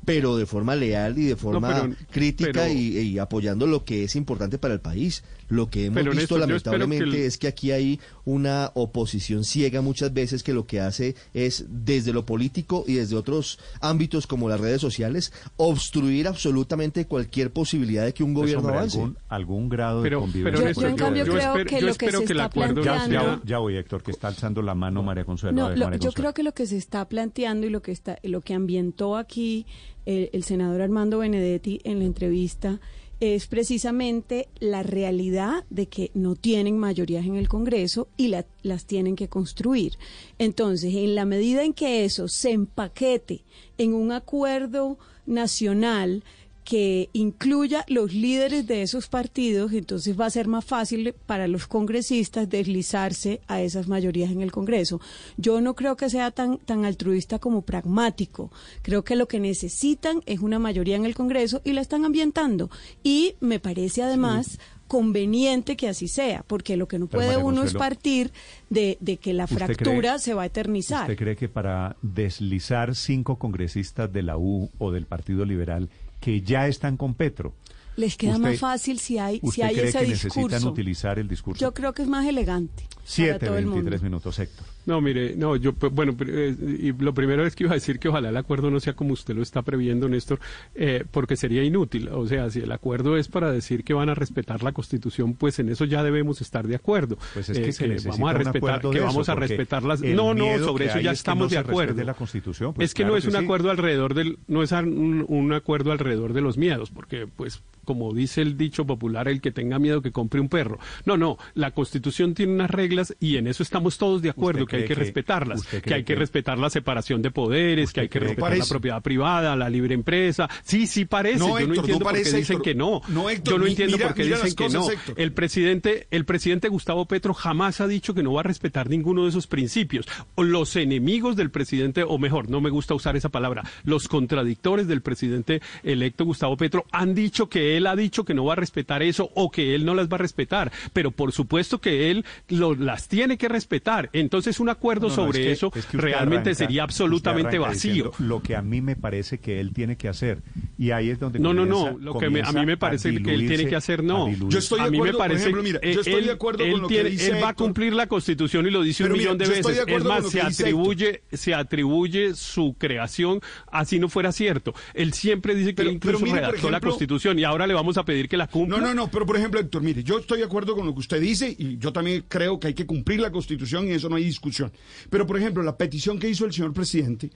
pero 0.05 0.37
de 0.37 0.47
forma 0.47 0.75
leal 0.75 1.19
y 1.19 1.25
de 1.27 1.37
forma 1.37 1.83
pero- 1.83 1.95
crítica 2.11 2.51
pero- 2.65 2.73
y, 2.73 2.99
y 2.99 3.19
apoyando 3.19 3.67
lo 3.67 3.85
que 3.85 4.05
es 4.05 4.17
importante 4.17 4.57
para 4.59 4.75
el 4.75 4.81
país. 4.81 5.23
Lo 5.51 5.71
que 5.71 5.87
hemos 5.87 5.95
Pero, 5.97 6.11
visto 6.13 6.23
espero 6.37 6.41
que 6.43 6.47
lamentablemente 6.49 7.05
el- 7.05 7.15
es 7.27 7.39
que 7.39 7.49
aquí 7.49 7.71
hay 7.73 8.01
una 8.27 8.71
oposición 8.75 9.45
ciega 9.45 9.81
muchas 9.81 10.13
veces 10.13 10.43
que 10.43 10.53
lo 10.53 10.67
que 10.67 10.81
hace 10.81 11.15
es 11.33 11.65
desde 11.69 12.13
lo 12.13 12.27
político 12.27 12.85
y 12.87 12.95
desde 12.95 13.17
otros 13.17 13.59
ámbitos 13.81 14.27
como 14.27 14.49
las 14.51 14.61
redes 14.61 14.81
sociales 14.83 15.33
obstruir 15.57 16.29
absolutamente 16.29 17.07
cualquier 17.07 17.51
posibilidad 17.53 18.05
de 18.05 18.13
que 18.13 18.23
un 18.23 18.35
Pues, 18.35 18.43
gobierno 18.43 18.63
hombre, 18.65 18.77
avance. 18.79 18.99
algún, 18.99 19.19
algún 19.29 19.69
grado 19.71 20.03
Pero- 20.03 20.19
de 20.19 20.27
convivencia. 20.27 20.61
pero, 20.61 20.73
Yo, 20.75 20.81
yo 20.83 20.89
en 20.89 20.97
cambio 20.97 21.25
yo 21.25 21.33
creo 21.33 21.53
que 21.65 21.81
lo 21.81 21.95
que 21.95 22.11
se 22.11 22.19
que 22.19 22.25
está 22.33 22.51
planteando... 22.51 23.11
ya, 23.13 23.41
ya 23.45 23.59
voy, 23.59 23.77
Héctor, 23.77 24.03
que 24.03 24.11
está 24.11 24.29
alzando 24.29 24.61
la 24.61 24.75
mano 24.75 25.03
María 25.03 25.25
Consuelo. 25.25 25.57
No, 25.63 25.69
ver, 25.71 25.79
lo- 25.79 25.85
María 25.87 25.99
yo 26.01 26.13
creo 26.13 26.35
que 26.35 26.43
lo 26.43 26.53
que 26.53 26.67
se 26.67 26.77
está 26.77 27.09
planteando 27.09 27.67
y 27.67 27.71
lo 27.71 27.81
que 27.83 27.93
está, 27.93 28.19
lo 28.23 28.43
que 28.43 28.53
ambientó 28.55 29.17
aquí 29.17 29.65
el, 30.05 30.29
el 30.33 30.43
senador 30.45 30.83
Armando 30.83 31.19
Benedetti 31.19 31.81
en 31.85 31.99
la 32.01 32.05
entrevista 32.05 32.81
es 33.21 33.47
precisamente 33.49 34.49
la 34.61 34.83
realidad 34.83 35.65
de 35.71 35.87
que 35.87 36.11
no 36.15 36.37
tienen 36.37 36.79
mayorías 36.79 37.27
en 37.27 37.35
el 37.37 37.49
Congreso 37.49 38.09
y 38.17 38.29
la- 38.29 38.47
las 38.63 38.85
tienen 38.85 39.17
que 39.17 39.29
construir. 39.29 39.95
Entonces, 40.39 40.95
en 40.95 41.15
la 41.15 41.25
medida 41.25 41.65
en 41.65 41.73
que 41.73 42.05
eso 42.05 42.29
se 42.29 42.53
empaquete 42.53 43.43
en 43.77 43.95
un 43.95 44.13
acuerdo 44.13 44.99
nacional 45.27 46.23
que 46.69 47.09
incluya 47.15 47.83
los 47.89 48.13
líderes 48.13 48.67
de 48.67 48.83
esos 48.83 49.09
partidos, 49.09 49.73
entonces 49.73 50.21
va 50.21 50.27
a 50.27 50.31
ser 50.31 50.49
más 50.49 50.67
fácil 50.67 51.15
para 51.25 51.49
los 51.49 51.67
congresistas 51.67 52.47
deslizarse 52.51 53.41
a 53.47 53.63
esas 53.63 53.89
mayorías 53.89 54.31
en 54.31 54.43
el 54.43 54.53
Congreso. 54.53 55.01
Yo 55.39 55.63
no 55.63 55.75
creo 55.75 55.97
que 55.97 56.11
sea 56.11 56.31
tan, 56.31 56.59
tan 56.59 56.85
altruista 56.85 57.39
como 57.39 57.63
pragmático. 57.63 58.53
Creo 58.83 59.03
que 59.03 59.17
lo 59.17 59.29
que 59.29 59.41
necesitan 59.41 60.21
es 60.27 60.41
una 60.41 60.59
mayoría 60.59 60.97
en 60.97 61.07
el 61.07 61.15
Congreso 61.15 61.63
y 61.65 61.73
la 61.73 61.81
están 61.81 62.05
ambientando. 62.05 62.69
Y 63.03 63.37
me 63.41 63.61
parece 63.61 64.03
además 64.03 64.59
conveniente 64.89 65.75
que 65.75 65.89
así 65.89 66.07
sea, 66.07 66.45
porque 66.47 66.77
lo 66.77 66.87
que 66.87 66.99
no 66.99 67.07
puede 67.07 67.29
María 67.29 67.45
uno 67.45 67.63
es 67.63 67.73
partir 67.73 68.31
de, 68.69 68.99
de 69.01 69.17
que 69.17 69.33
la 69.33 69.45
¿usted 69.45 69.57
fractura 69.57 70.15
cree- 70.17 70.19
se 70.19 70.35
va 70.35 70.43
a 70.43 70.47
eternizar. 70.47 71.03
¿Usted 71.03 71.17
cree 71.17 71.37
que 71.37 71.49
para 71.49 71.97
deslizar 72.03 72.95
cinco 72.95 73.39
congresistas 73.39 74.13
de 74.13 74.23
la 74.23 74.37
U 74.37 74.71
o 74.77 74.91
del 74.93 75.07
Partido 75.07 75.47
Liberal 75.47 75.89
que 76.21 76.41
ya 76.43 76.67
están 76.69 76.97
con 76.97 77.15
Petro, 77.15 77.55
Les 77.97 78.17
queda 78.17 78.33
usted- 78.37 78.43
más 78.43 78.59
fácil 78.59 78.99
si 78.99 79.19
hay, 79.19 79.41
si 79.41 79.47
¿usted 79.47 79.63
hay 79.65 79.75
cree 79.75 79.89
ese 79.89 79.99
que 79.99 80.07
necesitan 80.09 80.45
discurso. 80.49 80.71
utilizar 80.71 81.19
el 81.19 81.29
discurso? 81.29 81.61
Yo 81.61 81.75
creo 81.75 81.93
que 81.93 82.03
es 82.03 82.09
más 82.09 82.27
elegante. 82.27 82.85
para 82.91 83.03
Siete, 83.05 83.47
todo 83.47 83.59
el 83.59 83.65
mundo. 83.65 83.77
23 83.77 84.03
minutos, 84.03 84.39
Héctor. 84.39 84.67
No, 84.89 85.03
mire, 85.03 85.37
no, 85.37 85.55
yo, 85.57 85.75
pues, 85.75 85.93
bueno, 85.93 86.17
eh, 86.27 86.57
y 86.81 86.93
lo 86.93 87.13
primero 87.13 87.45
es 87.45 87.55
que 87.55 87.65
iba 87.65 87.73
a 87.73 87.75
decir 87.75 87.99
que 87.99 88.09
ojalá 88.09 88.31
el 88.31 88.37
acuerdo 88.39 88.71
no 88.71 88.81
sea 88.81 88.95
como 88.95 89.13
usted 89.13 89.37
lo 89.37 89.43
está 89.43 89.61
previendo, 89.61 90.09
Néstor, 90.09 90.41
eh, 90.75 91.05
porque 91.11 91.37
sería 91.37 91.63
inútil. 91.63 92.09
O 92.09 92.27
sea, 92.27 92.49
si 92.49 92.61
el 92.61 92.73
acuerdo 92.73 93.19
es 93.19 93.29
para 93.29 93.53
decir 93.53 93.85
que 93.85 93.93
van 93.93 94.09
a 94.09 94.15
respetar 94.15 94.63
la 94.63 94.73
Constitución, 94.73 95.35
pues 95.35 95.59
en 95.59 95.69
eso 95.69 95.85
ya 95.85 96.03
debemos 96.03 96.41
estar 96.41 96.67
de 96.67 96.75
acuerdo. 96.77 97.19
Pues 97.35 97.51
es 97.51 97.59
Eh, 97.59 97.61
que 97.79 97.87
necesita 97.89 98.13
vamos 98.13 98.31
a 98.31 98.33
respetar, 98.39 98.81
que 98.81 99.01
vamos 99.01 99.23
eso, 99.27 99.33
a 99.33 99.35
respetar 99.35 99.83
las. 99.83 100.01
No, 100.01 100.33
no, 100.33 100.59
sobre 100.59 100.87
eso 100.87 101.01
ya 101.01 101.11
es 101.13 101.19
estamos 101.19 101.45
no 101.45 101.49
de 101.51 101.59
acuerdo. 101.59 102.03
la 102.03 102.15
Constitución, 102.15 102.73
pues 102.73 102.87
es 102.87 102.95
que 102.95 103.03
claro 103.03 103.13
no 103.13 103.19
es 103.19 103.25
que 103.25 103.29
un 103.31 103.37
sí. 103.37 103.45
acuerdo 103.45 103.71
alrededor 103.71 104.15
del, 104.15 104.39
no 104.47 104.63
es 104.63 104.73
un, 104.73 105.27
un 105.29 105.53
acuerdo 105.53 105.93
alrededor 105.93 106.33
de 106.33 106.41
los 106.41 106.57
miedos, 106.57 106.91
porque 106.91 107.27
pues 107.27 107.63
como 107.89 108.13
dice 108.13 108.43
el 108.43 108.59
dicho 108.59 108.85
popular, 108.87 109.29
el 109.29 109.41
que 109.41 109.51
tenga 109.51 109.79
miedo 109.79 110.03
que 110.03 110.13
compre 110.13 110.41
un 110.43 110.51
perro. 110.51 110.79
No, 111.07 111.17
no, 111.17 111.39
la 111.55 111.71
Constitución 111.71 112.35
tiene 112.35 112.53
unas 112.53 112.71
reglas 112.71 113.17
y 113.19 113.39
en 113.39 113.47
eso 113.47 113.63
estamos 113.63 113.97
todos 113.97 114.21
de 114.21 114.29
acuerdo, 114.29 114.67
que 114.67 114.77
hay 114.77 114.83
que 114.83 114.89
que- 114.89 114.95
respetarlas, 114.97 115.63
que 115.67 115.77
hay 115.95 116.03
que 116.03 116.13
que- 116.13 116.15
respetar 116.17 116.59
la 116.59 116.69
separación 116.69 117.23
de 117.23 117.31
poderes, 117.31 117.87
¿Usted 117.87 117.95
que 117.95 118.01
hay 118.03 118.09
que 118.11 118.19
respetar 118.21 118.59
la 118.59 118.67
propiedad 118.67 119.03
privada, 119.03 119.57
la 119.57 119.71
libre 119.71 119.95
empresa. 119.95 120.51
Sí, 120.65 120.87
sí 120.87 121.07
parece. 121.07 121.39
No, 121.39 121.59
Yo 121.59 121.67
no 121.67 121.75
entiendo 121.77 122.05
por 122.05 122.13
qué 122.13 122.19
dicen 122.19 122.41
Héctor. 122.43 122.63
que 122.63 122.75
no. 122.75 123.01
No, 123.09 123.31
Héctor, 123.31 123.55
Yo 123.55 123.59
no 123.59 123.65
mi- 123.65 123.71
entiendo 123.71 123.97
mira- 123.97 124.09
por 124.09 124.17
qué 124.17 124.25
dicen 124.25 124.55
que 124.55 124.65
cosas, 124.65 124.87
no. 125.09 125.15
El 125.17 125.33
presidente, 125.33 126.07
el 126.11 126.27
presidente 126.27 126.69
Gustavo 126.69 127.07
Petro 127.07 127.33
jamás 127.33 127.81
ha 127.81 127.89
dicho 127.89 128.13
que 128.13 128.23
no 128.23 128.35
va 128.35 128.41
a 128.41 128.45
respetar 128.45 128.91
ninguno 128.91 129.23
de 129.23 129.31
esos 129.31 129.47
principios. 129.47 130.07
Los 130.37 130.77
enemigos 130.77 131.37
del 131.37 131.51
presidente, 131.51 132.03
o 132.03 132.19
mejor, 132.19 132.51
no 132.51 132.61
me 132.61 132.69
gusta 132.69 132.95
usar 132.95 133.17
esa 133.17 133.31
palabra, 133.31 133.63
los 133.85 134.09
contradictores 134.09 134.87
del 134.89 135.01
presidente 135.01 135.63
electo 135.83 136.27
Gustavo 136.27 136.57
Petro 136.59 136.85
han 136.93 137.15
dicho 137.15 137.49
que 137.49 137.77
él 137.79 137.87
ha 137.87 137.97
dicho 137.97 138.25
que 138.25 138.35
no 138.35 138.45
va 138.45 138.53
a 138.53 138.57
respetar 138.57 139.03
eso 139.03 139.31
o 139.35 139.51
que 139.51 139.75
él 139.75 139.85
no 139.85 139.95
las 139.95 140.09
va 140.09 140.17
a 140.17 140.19
respetar. 140.19 140.71
Pero 140.93 141.11
por 141.11 141.33
supuesto 141.33 141.81
que 141.81 142.11
él 142.11 142.25
lo- 142.49 142.75
las 142.75 143.09
tiene 143.09 143.39
que 143.39 143.49
respetar. 143.49 144.11
Entonces 144.13 144.61
un 144.61 144.69
acuerdo 144.69 145.09
No, 145.09 145.09
no, 145.09 145.15
sobre 145.15 145.41
es 145.41 145.47
que- 145.47 145.53
eso 145.53 145.73
es 145.75 145.87
que 145.87 145.97
realmente 145.97 146.51
arranca- 146.51 146.55
sería 146.59 146.83
absolutamente 146.83 147.59
vacío. 147.59 148.13
Lo 148.19 148.43
que 148.43 148.55
a 148.57 148.63
mí 148.63 148.81
me 148.81 148.97
parece 148.97 149.39
que 149.39 149.61
él 149.61 149.73
tiene 149.73 149.97
que 149.97 150.09
hacer. 150.09 150.43
Y 150.79 150.91
ahí 150.91 151.11
es 151.11 151.19
donde 151.19 151.39
No, 151.39 151.55
no, 151.55 151.63
comienza- 151.67 151.91
no. 151.93 151.99
Lo 151.99 152.19
que 152.19 152.31
me- 152.31 152.43
a 152.43 152.53
mí 152.53 152.67
me 152.67 152.77
parece 152.77 153.11
que 153.23 153.35
él 153.35 153.47
tiene 153.49 153.67
que 153.67 153.77
hacer, 153.77 154.03
no. 154.05 154.29
Yo 154.49 154.59
estoy 154.59 154.81
de 154.81 154.87
a 154.87 154.91
mí 154.91 154.99
me 154.99 155.09
acuerdo, 155.09 155.19
por 155.19 155.27
parece, 155.27 155.43
ejemplo, 155.45 155.63
mira, 155.63 155.81
yo 155.81 156.01
estoy 156.01 156.15
él, 156.15 156.25
de 156.27 156.31
acuerdo 156.33 156.65
él 156.65 156.73
con 156.73 156.83
lo 156.83 156.89
que 156.89 156.95
tiene- 156.95 157.11
dice 157.11 157.27
Él 157.31 157.35
va 157.43 157.49
a 157.49 157.51
Héctor. 157.51 157.67
cumplir 157.67 157.93
la 157.93 158.07
Constitución 158.07 158.67
y 158.67 158.71
lo 158.71 158.83
dice 158.83 159.05
un 159.05 159.13
mira, 159.13 159.19
millón 159.23 159.39
de 159.39 159.47
veces. 159.49 159.67
de 159.77 159.81
acuerdo 159.83 160.15
es 160.17 160.23
más, 160.25 160.31
se 160.33 160.41
atribuye, 160.41 161.23
se 161.33 161.55
atribuye 161.55 162.35
su 162.35 162.75
creación, 162.79 163.41
así 163.71 163.99
no 163.99 164.09
fuera 164.09 164.33
cierto. 164.33 164.75
Él 164.95 165.13
siempre 165.13 165.55
dice 165.55 165.71
que 165.71 165.77
Pero- 165.77 165.91
él 165.91 165.97
incluso 165.97 166.19
pero 166.19 166.27
mire, 166.33 166.41
redactó 166.47 166.71
la 166.71 166.77
ejemplo- 166.79 166.91
Constitución 166.91 167.39
y 167.39 167.45
ahora 167.45 167.67
le 167.69 167.75
vamos 167.75 167.97
a 167.99 168.05
pedir 168.05 168.29
que 168.29 168.37
la 168.37 168.49
cumpla. 168.49 168.79
No, 168.79 168.87
no, 168.89 168.95
no, 168.95 169.11
pero 169.11 169.25
por 169.27 169.37
ejemplo, 169.37 169.61
Héctor, 169.61 169.83
mire, 169.83 170.03
yo 170.03 170.19
estoy 170.19 170.39
de 170.39 170.45
acuerdo 170.45 170.75
con 170.75 170.87
lo 170.87 170.93
que 170.95 171.01
usted 171.01 171.21
dice 171.21 171.55
y 171.57 171.79
yo 171.79 171.93
también 171.93 172.25
creo 172.27 172.59
que 172.59 172.67
hay 172.69 172.75
que 172.75 172.87
cumplir 172.87 173.21
la 173.21 173.31
Constitución 173.31 173.87
y 173.87 173.93
eso 173.93 174.09
no 174.09 174.17
hay 174.17 174.25
discusión. 174.25 174.73
Pero, 175.11 175.27
por 175.27 175.39
ejemplo, 175.39 175.63
la 175.63 175.77
petición 175.77 176.19
que 176.19 176.29
hizo 176.29 176.45
el 176.45 176.53
señor 176.53 176.73
presidente, 176.73 177.31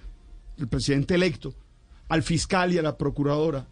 el 0.59 0.67
presidente 0.67 1.15
electo, 1.15 1.55
al 2.09 2.23
fiscal 2.23 2.73
y 2.73 2.79
a 2.79 2.83
la 2.83 2.97
procuradora, 2.99 3.67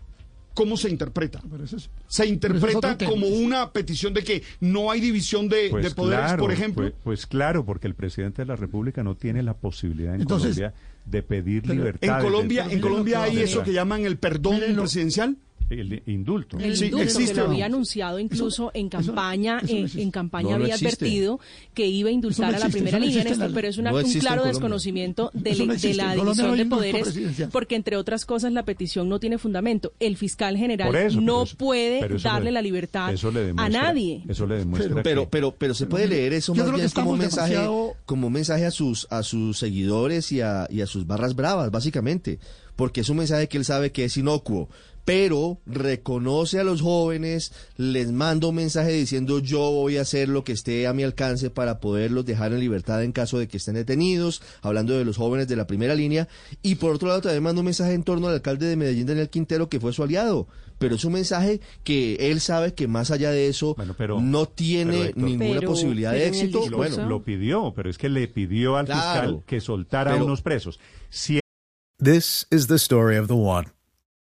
¿cómo 0.55 0.76
se 0.76 0.88
interpreta? 0.90 1.43
Es- 1.64 1.88
Se 2.09 2.25
es 2.25 2.29
interpreta 2.31 2.97
como 2.99 3.26
una 3.26 3.73
petición 3.73 4.12
de 4.14 4.23
que 4.25 4.43
no 4.61 4.90
hay 4.90 5.00
división 5.00 5.49
de, 5.49 5.69
Pues 5.71 5.85
de 5.85 5.90
poderes, 5.93 6.25
claro, 6.26 6.43
por 6.43 6.52
ejemplo. 6.52 6.83
Pues, 6.83 6.95
pues 7.05 7.26
claro, 7.26 7.64
porque 7.64 7.87
el 7.87 7.95
presidente 7.95 8.43
de 8.43 8.47
la 8.47 8.57
República 8.57 9.02
no 9.02 9.14
tiene 9.14 9.43
la 9.43 9.55
posibilidad 9.55 10.14
en 10.14 10.23
Entonces, 10.23 10.57
Colombia 10.57 10.75
de 11.07 11.23
pedir 11.23 11.67
libertad. 11.69 12.19
en 12.19 12.25
Colombia, 12.25 12.67
en 12.71 12.81
Colombia 12.81 13.23
hay 13.23 13.38
eso 13.38 13.62
que 13.62 13.73
llaman 13.73 14.05
el 14.05 14.17
perdón 14.19 14.61
presidencial. 14.76 15.37
El 15.70 16.02
indulto. 16.06 16.58
El 16.58 16.76
Sí, 16.76 16.86
indulto, 16.86 17.04
existe, 17.04 17.34
que 17.34 17.40
lo 17.40 17.46
había 17.46 17.66
anunciado 17.66 18.18
incluso 18.18 18.70
en 18.74 18.88
campaña, 18.88 19.58
eso 19.62 19.72
no 19.74 19.78
existe. 19.80 20.02
en 20.02 20.10
campaña 20.10 20.48
No, 20.50 20.54
había 20.56 20.74
existe. 20.74 20.88
advertido 21.06 21.40
que 21.74 21.86
iba 21.86 22.08
a 22.08 22.12
indultar 22.12 22.54
a 22.54 22.58
la 22.58 22.68
primera 22.68 22.98
línea, 22.98 23.18
en 23.22 23.24
la 23.24 23.30
Néstor, 23.30 23.52
pero 23.54 23.68
es 23.68 23.78
una- 23.78 23.90
No 23.92 23.98
un 23.98 24.12
claro 24.14 24.44
desconocimiento 24.44 25.30
de, 25.32 25.54
la 25.94 26.14
división 26.14 26.56
de 26.56 26.66
poderes, 26.66 27.14
porque 27.52 27.76
entre 27.76 27.96
otras 27.96 28.24
cosas 28.24 28.52
la 28.52 28.64
petición 28.64 29.08
no 29.08 29.20
tiene 29.20 29.38
fundamento. 29.38 29.92
El 30.00 30.16
fiscal 30.16 30.56
general 30.56 30.94
eso, 30.96 31.20
no 31.20 31.44
eso- 31.44 31.56
puede 31.56 32.00
darle 32.18 32.46
le- 32.46 32.52
la 32.52 32.62
libertad 32.62 33.12
eso 33.12 33.30
le 33.30 33.52
a 33.56 33.68
nadie. 33.68 34.22
Eso 34.28 34.46
le 34.46 34.56
demuestra 34.58 35.02
Pero, 35.02 35.22
que- 35.24 35.28
pero, 35.30 35.54
pero 35.56 35.74
se 35.74 35.86
puede 35.86 36.08
leer 36.08 36.32
eso 36.32 36.54
más 36.54 36.72
bien 36.72 36.88
como 36.90 37.16
mensaje, 37.16 37.56
como 38.06 38.26
un 38.26 38.32
mensaje 38.32 38.66
a 38.66 38.70
sus, 38.70 39.06
a 39.10 39.22
sus 39.22 39.58
seguidores 39.58 40.32
y 40.32 40.40
a, 40.40 40.66
y 40.70 40.80
a 40.80 40.86
sus 40.86 41.06
barras 41.06 41.34
bravas, 41.36 41.70
básicamente. 41.70 42.38
Porque 42.76 43.02
es 43.02 43.10
un 43.10 43.18
mensaje 43.18 43.46
que 43.46 43.58
él 43.58 43.64
sabe 43.66 43.92
que 43.92 44.04
es 44.06 44.16
inocuo. 44.16 44.70
Pero 45.04 45.61
reconoce 45.66 46.61
a 46.61 46.64
los 46.64 46.83
jóvenes, 46.83 47.52
les 47.76 48.12
manda 48.12 48.49
un 48.49 48.54
mensaje 48.57 48.92
diciendo 48.92 49.38
yo 49.40 49.71
voy 49.71 49.97
a 49.97 50.02
hacer 50.02 50.28
lo 50.28 50.45
que 50.45 50.52
esté 50.52 50.87
a 50.87 50.92
mi 50.92 51.02
alcance 51.02 51.50
para 51.50 51.80
poderlos 51.80 52.25
dejar 52.26 52.52
en 52.52 52.61
libertad 52.61 53.02
en 53.02 53.12
caso 53.12 53.38
de 53.38 53.49
que 53.49 53.57
estén 53.57 53.75
detenidos, 53.75 54.42
hablando 54.62 54.97
de 54.97 55.04
los 55.04 55.16
jóvenes 55.16 55.49
de 55.49 55.57
la 55.57 55.66
primera 55.66 55.95
línea. 55.95 56.28
Y 56.62 56.76
por 56.76 56.95
otro 56.95 57.09
lado 57.09 57.23
también 57.23 57.42
manda 57.42 57.61
un 57.61 57.64
mensaje 57.66 57.95
en 57.95 58.02
torno 58.04 58.28
al 58.28 58.35
alcalde 58.35 58.66
de 58.66 58.76
Medellín, 58.76 59.07
Daniel 59.07 59.30
Quintero, 59.30 59.69
que 59.69 59.80
fue 59.80 59.92
su 59.92 60.02
aliado. 60.02 60.47
Pero 60.78 60.95
es 60.95 61.04
un 61.04 61.12
mensaje 61.12 61.61
que 61.85 62.16
él 62.30 62.40
sabe 62.40 62.73
que 62.75 62.88
más 62.88 63.11
allá 63.11 63.30
de 63.30 63.49
eso 63.49 63.75
Bueno, 63.75 63.95
pero- 63.99 64.21
no 64.21 64.45
pero, 64.45 64.52
tiene 64.54 65.02
Héctor, 65.09 65.23
ninguna 65.23 65.61
Pero- 65.61 65.71
posibilidad 65.71 66.12
de 66.12 66.28
éxito. 66.28 66.61
discurso- 66.61 66.76
Bueno, 66.76 67.07
lo 67.09 67.23
pidió, 67.23 67.73
pero 67.75 67.90
es 67.90 67.99
que 67.99 68.09
le 68.09 68.28
pidió 68.28 68.76
al 68.76 68.87
Claro. 68.87 69.00
fiscal 69.02 69.45
que 69.47 69.61
soltara 69.61 70.12
Pero- 70.12 70.23
a 70.23 70.26
unos 70.26 70.40
presos. 70.42 70.78
Si 71.11 71.40
This 72.02 72.47
is 72.50 72.66
the 72.66 72.76
story 72.76 73.19
of 73.19 73.26
the 73.26 73.35
one. 73.35 73.69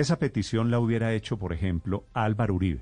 Esa 0.00 0.18
petición 0.18 0.70
la 0.70 0.78
hubiera 0.80 1.14
hecho, 1.14 1.36
por 1.38 1.52
ejemplo, 1.52 2.04
Álvaro 2.14 2.54
Uribe, 2.54 2.80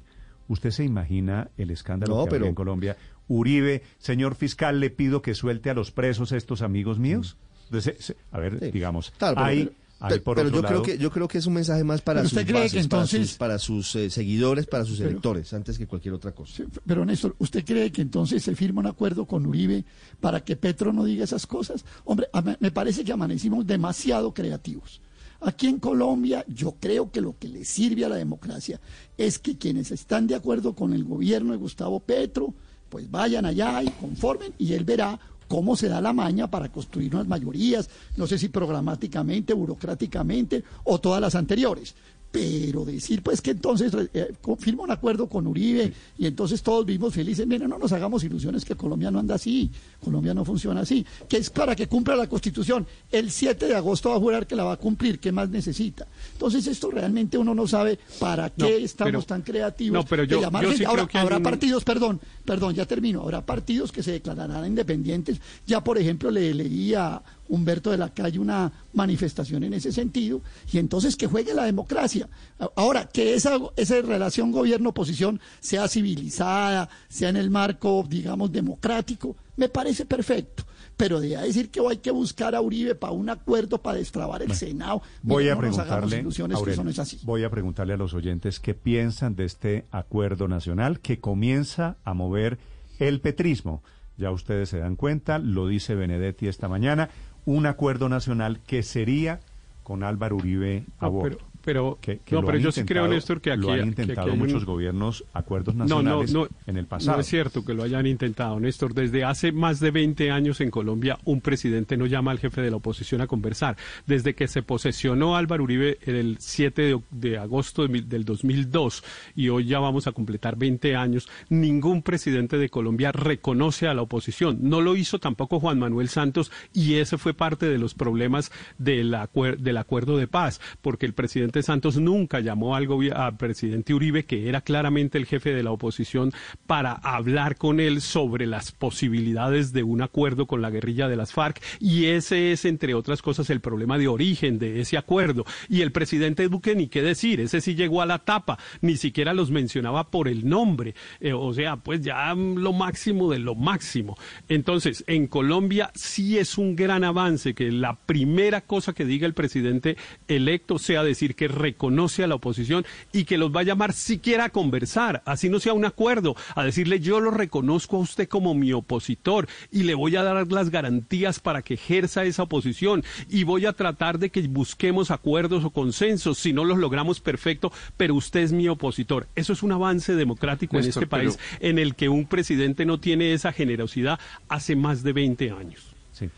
¿usted 0.48 0.70
se 0.70 0.84
imagina 0.84 1.48
el 1.58 1.70
escándalo 1.70 2.14
No, 2.14 2.22
que 2.24 2.28
habría 2.28 2.38
pero- 2.38 2.46
en 2.48 2.54
Colombia? 2.54 2.96
Uribe, 3.28 3.82
señor 3.98 4.34
fiscal, 4.34 4.80
le 4.80 4.88
pido 4.90 5.20
que 5.20 5.34
suelte 5.34 5.68
a 5.70 5.74
los 5.74 5.90
presos 5.90 6.32
estos 6.32 6.62
amigos 6.62 6.98
míos. 6.98 7.36
Entonces, 7.66 7.96
se- 8.02 8.16
a 8.32 8.38
ver, 8.38 8.58
Sí. 8.58 8.70
digamos, 8.70 9.10
Claro, 9.18 9.34
pero- 9.34 9.46
hay, 9.46 9.64
pero- 9.64 9.76
hay 10.00 10.08
pero, 10.10 10.22
por 10.24 10.36
pero 10.36 10.48
otro 10.48 10.56
yo 10.60 10.62
creo 10.66 10.72
lado- 10.78 10.82
que 10.84 10.96
yo 10.98 11.10
creo 11.10 11.28
que 11.28 11.36
es 11.38 11.44
un 11.44 11.52
mensaje 11.52 11.84
más 11.84 12.00
para 12.00 12.22
sus 12.22 12.32
usted 12.32 12.46
cree 12.46 12.62
bases, 12.62 12.72
que 12.84 12.88
para 12.88 13.02
entonces- 13.02 13.28
sus, 13.28 13.36
para 13.36 13.58
sus, 13.58 13.94
eh, 13.96 14.08
seguidores, 14.08 14.66
para 14.66 14.86
sus 14.86 14.96
Pero- 14.96 15.10
electores, 15.10 15.52
antes 15.52 15.76
que 15.76 15.86
cualquier 15.86 16.14
otra 16.14 16.32
cosa. 16.32 16.64
Pero 16.86 17.04
Néstor, 17.04 17.36
¿usted 17.38 17.62
cree 17.66 17.92
que 17.92 18.00
entonces 18.00 18.42
se 18.42 18.54
firma 18.56 18.80
un 18.80 18.86
acuerdo 18.86 19.26
con 19.26 19.44
Uribe 19.44 19.84
para 20.20 20.40
que 20.40 20.56
Petro 20.56 20.94
no 20.94 21.04
diga 21.04 21.24
esas 21.24 21.46
cosas? 21.46 21.84
Hombre, 22.06 22.28
a- 22.32 22.56
me 22.60 22.70
parece 22.70 23.04
que 23.04 23.12
amanecimos 23.12 23.66
demasiado 23.66 24.32
creativos. 24.32 25.02
Aquí 25.40 25.68
en 25.68 25.78
Colombia 25.78 26.44
yo 26.48 26.76
creo 26.80 27.10
que 27.10 27.20
lo 27.20 27.38
que 27.38 27.48
le 27.48 27.64
sirve 27.64 28.04
a 28.04 28.08
la 28.08 28.16
democracia 28.16 28.80
es 29.16 29.38
que 29.38 29.56
quienes 29.56 29.92
están 29.92 30.26
de 30.26 30.34
acuerdo 30.34 30.74
con 30.74 30.92
el 30.92 31.04
gobierno 31.04 31.52
de 31.52 31.58
Gustavo 31.58 32.00
Petro, 32.00 32.54
pues 32.88 33.08
vayan 33.10 33.46
allá 33.46 33.82
y 33.82 33.90
conformen 33.90 34.52
y 34.58 34.72
él 34.72 34.84
verá 34.84 35.18
cómo 35.46 35.76
se 35.76 35.88
da 35.88 36.00
la 36.00 36.12
maña 36.12 36.50
para 36.50 36.70
construir 36.70 37.14
unas 37.14 37.28
mayorías, 37.28 37.88
no 38.16 38.26
sé 38.26 38.38
si 38.38 38.48
programáticamente, 38.48 39.54
burocráticamente 39.54 40.64
o 40.84 41.00
todas 41.00 41.20
las 41.20 41.34
anteriores. 41.34 41.94
Pero 42.30 42.84
decir 42.84 43.22
pues 43.22 43.40
que 43.40 43.52
entonces 43.52 43.90
eh, 44.12 44.32
co- 44.42 44.56
firma 44.56 44.82
un 44.82 44.90
acuerdo 44.90 45.28
con 45.28 45.46
Uribe 45.46 45.92
y 46.18 46.26
entonces 46.26 46.62
todos 46.62 46.84
vivimos 46.84 47.14
felices, 47.14 47.46
miren, 47.46 47.70
no 47.70 47.78
nos 47.78 47.90
hagamos 47.92 48.22
ilusiones 48.22 48.66
que 48.66 48.74
Colombia 48.74 49.10
no 49.10 49.18
anda 49.18 49.36
así, 49.36 49.70
Colombia 50.04 50.34
no 50.34 50.44
funciona 50.44 50.82
así, 50.82 51.06
que 51.26 51.38
es 51.38 51.48
para 51.48 51.74
que 51.74 51.86
cumpla 51.88 52.14
la 52.16 52.26
Constitución. 52.28 52.86
El 53.10 53.30
7 53.30 53.66
de 53.68 53.74
agosto 53.74 54.10
va 54.10 54.16
a 54.16 54.20
jurar 54.20 54.46
que 54.46 54.56
la 54.56 54.64
va 54.64 54.72
a 54.74 54.76
cumplir, 54.76 55.18
¿qué 55.20 55.32
más 55.32 55.48
necesita? 55.48 56.06
Entonces 56.34 56.66
esto 56.66 56.90
realmente 56.90 57.38
uno 57.38 57.54
no 57.54 57.66
sabe 57.66 57.98
para 58.18 58.50
qué 58.50 58.62
No, 58.62 58.68
estamos 58.84 59.10
pero- 59.10 59.22
tan 59.22 59.40
creativos. 59.42 59.94
no, 59.94 60.04
pero 60.04 60.22
de 60.22 60.28
yo- 60.28 60.38
sí 60.76 60.84
Ahora, 60.84 61.02
creo 61.04 61.08
que 61.08 61.16
hay 61.18 61.22
habrá 61.22 61.36
un- 61.38 61.42
partidos, 61.42 61.82
perdón, 61.84 62.20
perdón, 62.48 62.74
ya 62.74 62.86
termino, 62.86 63.20
habrá 63.20 63.44
partidos 63.44 63.92
que 63.92 64.02
se 64.02 64.12
declararán 64.12 64.64
independientes. 64.64 65.38
Ya, 65.66 65.84
por 65.84 65.98
ejemplo, 65.98 66.30
le 66.30 66.54
leí 66.54 66.94
a 66.94 67.22
Humberto 67.46 67.90
de 67.90 67.98
la 67.98 68.14
Calle 68.14 68.38
una 68.38 68.72
manifestación 68.94 69.64
en 69.64 69.74
ese 69.74 69.92
sentido, 69.92 70.40
y 70.72 70.78
entonces 70.78 71.14
que 71.14 71.26
juegue 71.26 71.52
la 71.52 71.64
democracia. 71.64 72.26
Ahora, 72.74 73.06
que 73.06 73.34
esa, 73.34 73.58
esa 73.76 74.00
relación 74.00 74.50
gobierno-oposición 74.50 75.38
sea 75.60 75.88
civilizada, 75.88 76.88
sea 77.10 77.28
en 77.28 77.36
el 77.36 77.50
marco, 77.50 78.02
digamos, 78.08 78.50
democrático, 78.50 79.36
me 79.58 79.68
parece 79.68 80.06
perfecto. 80.06 80.64
Pero 80.96 81.20
de 81.20 81.36
a 81.36 81.42
decir 81.42 81.70
que 81.70 81.80
hay 81.88 81.98
que 81.98 82.10
buscar 82.10 82.54
a 82.54 82.60
Uribe 82.60 82.94
para 82.94 83.12
un 83.12 83.28
acuerdo 83.30 83.78
para 83.80 83.98
destrabar 83.98 84.42
el 84.42 84.52
Senado, 84.54 85.02
Voy 85.22 85.48
a 85.48 85.54
nos 85.54 85.60
preguntarle, 85.60 86.24
que 86.64 86.70
eso 86.72 86.82
no 86.84 86.90
es 86.90 86.98
así. 86.98 87.20
voy 87.22 87.44
a 87.44 87.50
preguntarle 87.50 87.92
a 87.92 87.96
los 87.96 88.14
oyentes 88.14 88.58
qué 88.58 88.74
piensan 88.74 89.36
de 89.36 89.44
este 89.44 89.84
acuerdo 89.92 90.48
nacional 90.48 90.98
que 90.98 91.20
comienza 91.20 91.98
a 92.04 92.14
mover 92.14 92.58
el 92.98 93.20
petrismo. 93.20 93.82
Ya 94.16 94.32
ustedes 94.32 94.70
se 94.70 94.78
dan 94.78 94.96
cuenta, 94.96 95.38
lo 95.38 95.68
dice 95.68 95.94
Benedetti 95.94 96.48
esta 96.48 96.68
mañana, 96.68 97.10
un 97.44 97.66
acuerdo 97.66 98.08
nacional 98.08 98.58
que 98.66 98.82
sería 98.82 99.38
con 99.84 100.02
Álvaro 100.02 100.36
Uribe 100.36 100.84
a 100.98 101.06
No, 101.06 101.12
bordo. 101.12 101.36
pero, 101.38 101.47
pero, 101.68 101.98
Que- 102.00 102.20
que 102.24 102.34
no, 102.34 102.42
pero 102.42 102.56
yo 102.56 102.72
sí 102.72 102.84
creo, 102.84 103.06
Néstor, 103.06 103.42
que 103.42 103.52
aquí, 103.52 103.60
lo 103.60 103.72
han 103.72 103.80
que 103.94 104.02
intentado 104.02 104.32
un- 104.32 104.38
muchos 104.38 104.64
gobiernos 104.64 105.22
acuerdos 105.34 105.74
No, 105.74 105.84
no, 105.84 105.96
nacionales 105.96 106.32
no, 106.32 106.48
en 106.66 106.76
el 106.78 106.86
pasado. 106.86 107.16
no 107.18 107.20
es 107.20 107.26
cierto 107.26 107.62
que 107.62 107.74
lo 107.74 107.82
hayan 107.82 108.06
intentado, 108.06 108.58
Néstor. 108.58 108.94
Desde 108.94 109.22
hace 109.24 109.52
más 109.52 109.78
de 109.78 109.90
20 109.90 110.30
años 110.30 110.62
en 110.62 110.70
Colombia, 110.70 111.18
un 111.26 111.42
presidente 111.42 111.98
no 111.98 112.06
llama 112.06 112.30
al 112.30 112.38
jefe 112.38 112.62
de 112.62 112.70
la 112.70 112.76
oposición 112.76 113.20
a 113.20 113.26
conversar. 113.26 113.76
Desde 114.06 114.34
que 114.34 114.48
se 114.48 114.62
posesionó 114.62 115.36
Álvaro 115.36 115.64
Uribe 115.64 115.98
el 116.06 116.36
7 116.40 116.80
de, 116.80 117.00
de 117.10 117.36
agosto 117.36 117.82
de 117.82 117.88
mil- 117.88 118.08
del 118.08 118.24
2002 118.24 119.04
y 119.36 119.50
hoy 119.50 119.66
ya 119.66 119.78
vamos 119.78 120.06
a 120.06 120.12
completar 120.12 120.56
20 120.56 120.96
años, 120.96 121.28
ningún 121.50 122.00
presidente 122.02 122.56
de 122.56 122.70
Colombia 122.70 123.12
reconoce 123.12 123.88
a 123.88 123.92
la 123.94 124.00
oposición. 124.00 124.56
No 124.62 124.80
lo 124.80 124.96
hizo 124.96 125.18
tampoco 125.18 125.60
Juan 125.60 125.78
Manuel 125.78 126.08
Santos 126.08 126.50
y 126.72 126.94
ese 126.94 127.18
fue 127.18 127.34
parte 127.34 127.66
de 127.68 127.76
los 127.76 127.92
problemas 127.92 128.50
del, 128.78 129.12
acuer- 129.12 129.58
del 129.58 129.76
acuerdo 129.76 130.16
de 130.16 130.28
paz, 130.28 130.60
porque 130.80 131.04
el 131.04 131.12
presidente 131.12 131.57
Santos 131.62 131.98
nunca 131.98 132.40
llamó 132.40 132.76
al, 132.76 132.88
al 133.12 133.36
presidente 133.36 133.94
Uribe, 133.94 134.24
que 134.24 134.48
era 134.48 134.60
claramente 134.60 135.18
el 135.18 135.26
jefe 135.26 135.52
de 135.52 135.62
la 135.62 135.72
oposición, 135.72 136.32
para 136.66 136.92
hablar 136.92 137.56
con 137.56 137.80
él 137.80 138.00
sobre 138.00 138.46
las 138.46 138.72
posibilidades 138.72 139.72
de 139.72 139.82
un 139.82 140.02
acuerdo 140.02 140.46
con 140.46 140.62
la 140.62 140.70
guerrilla 140.70 141.08
de 141.08 141.16
las 141.16 141.32
FARC. 141.32 141.60
Y 141.80 142.06
ese 142.06 142.52
es, 142.52 142.64
entre 142.64 142.94
otras 142.94 143.22
cosas, 143.22 143.50
el 143.50 143.60
problema 143.60 143.98
de 143.98 144.08
origen 144.08 144.58
de 144.58 144.80
ese 144.80 144.96
acuerdo. 144.96 145.44
Y 145.68 145.82
el 145.82 145.92
presidente 145.92 146.48
Duque, 146.48 146.74
ni 146.74 146.88
qué 146.88 147.02
decir, 147.02 147.40
ese 147.40 147.60
sí 147.60 147.74
llegó 147.74 148.02
a 148.02 148.06
la 148.06 148.18
tapa, 148.20 148.58
ni 148.80 148.96
siquiera 148.96 149.34
los 149.34 149.50
mencionaba 149.50 150.10
por 150.10 150.28
el 150.28 150.48
nombre. 150.48 150.94
Eh, 151.20 151.32
o 151.32 151.52
sea, 151.52 151.76
pues 151.76 152.00
ya 152.00 152.34
lo 152.34 152.72
máximo 152.72 153.30
de 153.30 153.38
lo 153.38 153.54
máximo. 153.54 154.16
Entonces, 154.48 155.04
en 155.06 155.26
Colombia 155.26 155.90
sí 155.94 156.38
es 156.38 156.58
un 156.58 156.76
gran 156.76 157.04
avance 157.04 157.54
que 157.54 157.70
la 157.70 157.94
primera 157.94 158.60
cosa 158.60 158.92
que 158.92 159.04
diga 159.04 159.26
el 159.26 159.34
presidente 159.34 159.96
electo 160.26 160.78
sea 160.78 161.02
decir 161.02 161.34
que 161.34 161.47
reconoce 161.48 162.22
a 162.22 162.26
la 162.26 162.36
oposición 162.36 162.84
y 163.12 163.24
que 163.24 163.38
los 163.38 163.54
va 163.54 163.60
a 163.60 163.64
llamar 163.64 163.92
siquiera 163.92 164.44
a 164.44 164.50
conversar, 164.50 165.22
así 165.24 165.48
no 165.48 165.58
sea 165.60 165.72
un 165.72 165.84
acuerdo, 165.84 166.36
a 166.54 166.62
decirle 166.64 167.00
yo 167.00 167.20
lo 167.20 167.30
reconozco 167.30 167.96
a 167.96 168.00
usted 168.00 168.28
como 168.28 168.54
mi 168.54 168.72
opositor 168.72 169.48
y 169.72 169.82
le 169.84 169.94
voy 169.94 170.16
a 170.16 170.22
dar 170.22 170.50
las 170.52 170.70
garantías 170.70 171.40
para 171.40 171.62
que 171.62 171.74
ejerza 171.74 172.24
esa 172.24 172.44
oposición 172.44 173.02
y 173.28 173.44
voy 173.44 173.66
a 173.66 173.72
tratar 173.72 174.18
de 174.18 174.30
que 174.30 174.42
busquemos 174.48 175.10
acuerdos 175.10 175.64
o 175.64 175.70
consensos, 175.70 176.38
si 176.38 176.52
no 176.52 176.64
los 176.64 176.78
logramos 176.78 177.20
perfecto, 177.20 177.72
pero 177.96 178.14
usted 178.14 178.40
es 178.40 178.52
mi 178.52 178.68
opositor. 178.68 179.26
Eso 179.34 179.52
es 179.52 179.62
un 179.62 179.72
avance 179.72 180.14
democrático 180.14 180.76
en 180.78 180.84
este 180.84 181.06
país 181.06 181.38
en 181.60 181.78
el 181.78 181.94
que 181.94 182.08
un 182.08 182.26
presidente 182.26 182.84
no 182.84 183.00
tiene 183.00 183.32
esa 183.32 183.52
generosidad 183.52 184.18
hace 184.48 184.76
más 184.76 185.02
de 185.02 185.12
20 185.12 185.50
años. 185.50 185.94
Sí. 186.12 186.26
Eh, 186.26 186.30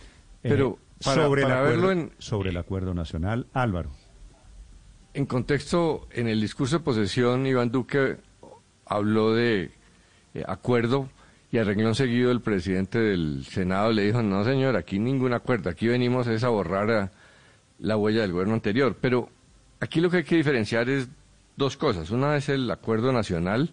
Pero 0.42 0.78
para- 1.04 1.22
sobre, 1.24 1.42
para 1.42 1.54
el 1.54 1.60
acuerdo, 1.66 1.86
verlo 1.88 1.92
en- 2.02 2.12
sobre 2.18 2.50
el 2.50 2.56
acuerdo 2.56 2.94
nacional, 2.94 3.46
Álvaro. 3.52 3.90
En 5.12 5.26
contexto, 5.26 6.06
en 6.12 6.28
el 6.28 6.40
discurso 6.40 6.78
de 6.78 6.84
posesión, 6.84 7.44
Iván 7.44 7.72
Duque 7.72 8.18
habló 8.86 9.34
de 9.34 9.72
eh, 10.34 10.44
acuerdo 10.46 11.08
y 11.50 11.58
a 11.58 11.64
renglón 11.64 11.96
seguido 11.96 12.30
el 12.30 12.40
presidente 12.40 13.00
del 13.00 13.44
Senado 13.44 13.90
le 13.90 14.04
dijo, 14.04 14.22
no 14.22 14.44
señor, 14.44 14.76
aquí 14.76 15.00
ningún 15.00 15.32
acuerdo, 15.32 15.68
aquí 15.68 15.88
venimos 15.88 16.28
es 16.28 16.44
a 16.44 16.48
borrar 16.48 17.10
la 17.80 17.96
huella 17.96 18.20
del 18.20 18.32
gobierno 18.32 18.54
anterior. 18.54 18.96
Pero 19.00 19.28
aquí 19.80 20.00
lo 20.00 20.10
que 20.10 20.18
hay 20.18 20.24
que 20.24 20.36
diferenciar 20.36 20.88
es 20.88 21.08
dos 21.56 21.76
cosas. 21.76 22.10
Una 22.10 22.36
es 22.36 22.48
el 22.48 22.70
acuerdo 22.70 23.12
nacional 23.12 23.72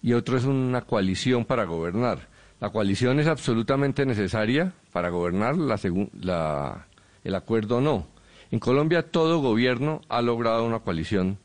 y 0.00 0.12
otro 0.12 0.36
es 0.36 0.44
una 0.44 0.82
coalición 0.82 1.44
para 1.44 1.64
gobernar. 1.64 2.28
La 2.60 2.70
coalición 2.70 3.18
es 3.18 3.26
absolutamente 3.26 4.06
necesaria 4.06 4.72
para 4.92 5.08
gobernar, 5.08 5.56
la, 5.56 6.86
el 7.24 7.34
acuerdo 7.34 7.80
no. 7.80 8.11
En 8.52 8.60
Colombia 8.60 9.10
todo 9.10 9.40
gobierno 9.40 10.02
ha 10.10 10.20
logrado 10.20 10.66
una 10.66 10.80
coalición 10.80 11.38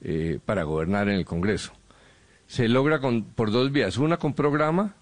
eh, 0.00 0.38
para 0.42 0.62
gobernar 0.62 1.10
en 1.10 1.16
el 1.16 1.26
Congreso. 1.26 1.72
Se 2.46 2.66
logra 2.66 2.98
por 3.34 3.50
dos 3.50 3.70
vías, 3.70 3.98
una 3.98 4.16
con 4.16 4.32
programa 4.32 4.94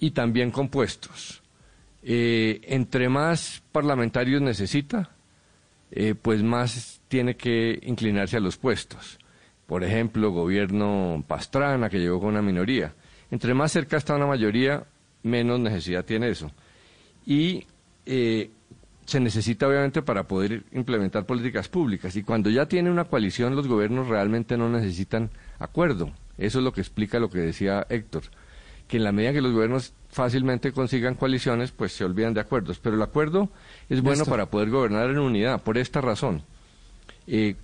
y 0.00 0.10
también 0.10 0.50
con 0.50 0.68
puestos. 0.68 1.40
Eh, 2.02 2.62
entre 2.64 3.08
más 3.08 3.62
parlamentarios 3.70 4.42
necesita, 4.42 5.10
eh, 5.92 6.16
pues 6.20 6.42
más 6.42 7.00
tiene 7.06 7.36
que 7.36 7.78
inclinarse 7.84 8.38
a 8.38 8.40
los 8.40 8.56
puestos. 8.56 9.20
Por 9.68 9.84
ejemplo, 9.84 10.32
gobierno 10.32 11.22
Pastrana, 11.28 11.88
que 11.88 12.00
llegó 12.00 12.18
con 12.18 12.30
una 12.30 12.42
minoría. 12.42 12.92
Entre 13.30 13.54
más 13.54 13.70
cerca 13.70 13.98
está 13.98 14.16
una 14.16 14.26
mayoría, 14.26 14.84
menos 15.22 15.60
necesidad 15.60 16.04
tiene 16.04 16.28
eso. 16.28 16.50
Y 17.24 17.66
se 19.12 19.20
necesita 19.20 19.68
obviamente 19.68 20.02
para 20.02 20.26
poder 20.26 20.64
implementar 20.72 21.26
políticas 21.26 21.68
públicas. 21.68 22.16
Y 22.16 22.22
cuando 22.22 22.50
ya 22.50 22.66
tiene 22.66 22.90
una 22.90 23.04
coalición, 23.04 23.54
los 23.54 23.68
gobiernos 23.68 24.08
realmente 24.08 24.56
no 24.56 24.68
necesitan 24.68 25.30
acuerdo. 25.58 26.12
Eso 26.38 26.58
es 26.58 26.64
lo 26.64 26.72
que 26.72 26.80
explica 26.80 27.20
lo 27.20 27.28
que 27.28 27.38
decía 27.38 27.86
Héctor, 27.90 28.22
que 28.88 28.96
en 28.96 29.04
la 29.04 29.12
medida 29.12 29.34
que 29.34 29.42
los 29.42 29.52
gobiernos 29.52 29.92
fácilmente 30.08 30.72
consigan 30.72 31.14
coaliciones, 31.14 31.72
pues 31.72 31.92
se 31.92 32.04
olvidan 32.04 32.32
de 32.32 32.40
acuerdos. 32.40 32.78
Pero 32.78 32.96
el 32.96 33.02
acuerdo 33.02 33.50
es 33.90 34.00
bueno 34.00 34.24
para 34.24 34.46
poder 34.46 34.70
gobernar 34.70 35.10
en 35.10 35.18
unidad, 35.18 35.62
por 35.62 35.76
esta 35.76 36.00
razón. 36.00 36.42
Eh, 37.26 37.56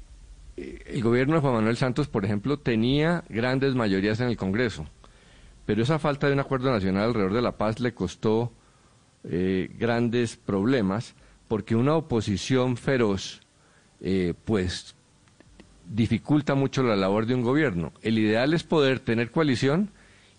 eh, 0.59 0.83
el 0.87 1.03
gobierno 1.03 1.35
de 1.37 1.41
Juan 1.41 1.55
Manuel 1.55 1.79
Santos, 1.79 2.09
por 2.09 2.27
ejemplo, 2.27 2.59
tenía 2.59 3.25
grandes 3.31 3.75
mayorías 3.75 4.21
en 4.21 4.29
el 4.29 4.37
Congreso, 4.37 4.87
pero 5.65 5.83
esa 5.83 5.99
falta 5.99 6.27
de 6.27 6.35
un 6.35 6.41
acuerdo 6.41 6.71
nacional 6.71 7.05
alrededor 7.05 7.33
de 7.33 7.43
la 7.43 7.57
paz 7.57 7.81
le 7.81 7.95
costó 7.95 8.53
eh, 9.25 9.71
grandes 9.79 10.37
problemas, 10.37 11.15
porque 11.49 11.75
una 11.75 11.97
oposición 11.97 12.77
feroz, 12.77 13.41
pues, 14.45 14.95
dificulta 15.89 16.55
mucho 16.55 16.83
la 16.83 16.97
labor 16.97 17.27
de 17.27 17.35
un 17.35 17.43
gobierno. 17.43 17.93
El 18.03 18.19
ideal 18.19 18.55
es 18.55 18.63
poder 18.63 19.01
tener 19.01 19.31
coalición 19.31 19.91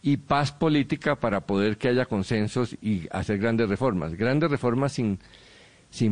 y 0.01 0.17
paz 0.17 0.51
política 0.51 1.19
para 1.19 1.41
poder 1.41 1.77
que 1.77 1.89
haya 1.89 2.05
consensos 2.05 2.75
y 2.81 3.07
hacer 3.11 3.39
grandes 3.39 3.67
reformas. 3.67 4.15
Grandes 4.15 4.49
reformas 4.49 4.93
sin, 4.93 5.19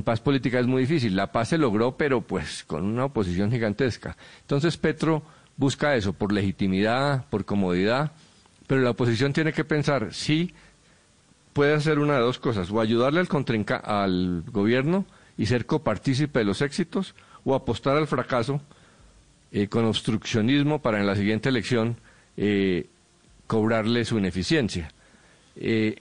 paz 0.03 0.19
política 0.19 0.59
es 0.59 0.67
muy 0.67 0.81
difícil. 0.81 1.15
La 1.15 1.31
paz 1.31 1.49
se 1.49 1.57
logró, 1.57 1.95
pero 1.95 2.21
pues 2.21 2.63
con 2.65 2.83
una 2.83 3.05
oposición 3.05 3.51
gigantesca. 3.51 4.17
Entonces 4.41 4.77
Petro 4.77 5.23
busca 5.55 5.95
eso, 5.95 6.13
por 6.13 6.31
legitimidad, 6.31 7.25
por 7.29 7.45
comodidad, 7.45 8.11
pero 8.65 8.81
la 8.81 8.91
oposición 8.91 9.33
tiene 9.33 9.53
que 9.53 9.63
pensar 9.63 10.13
si 10.13 10.53
puede 11.57 11.73
hacer 11.73 11.97
una 11.97 12.13
de 12.13 12.19
dos 12.19 12.37
cosas, 12.37 12.69
o 12.69 12.79
ayudarle 12.79 13.19
al, 13.19 13.27
al 13.83 14.43
gobierno 14.51 15.07
y 15.39 15.47
ser 15.47 15.65
copartícipe 15.65 16.37
de 16.37 16.45
los 16.45 16.61
éxitos, 16.61 17.15
o 17.45 17.55
apostar 17.55 17.97
al 17.97 18.05
fracaso 18.05 18.61
eh, 19.51 19.67
con 19.67 19.83
obstruccionismo 19.85 20.83
para 20.83 20.99
en 20.99 21.07
la 21.07 21.15
siguiente 21.15 21.49
elección 21.49 21.97
eh, 22.37 22.85
cobrarle 23.47 24.05
su 24.05 24.19
ineficiencia. 24.19 24.91
Eh, 25.55 25.95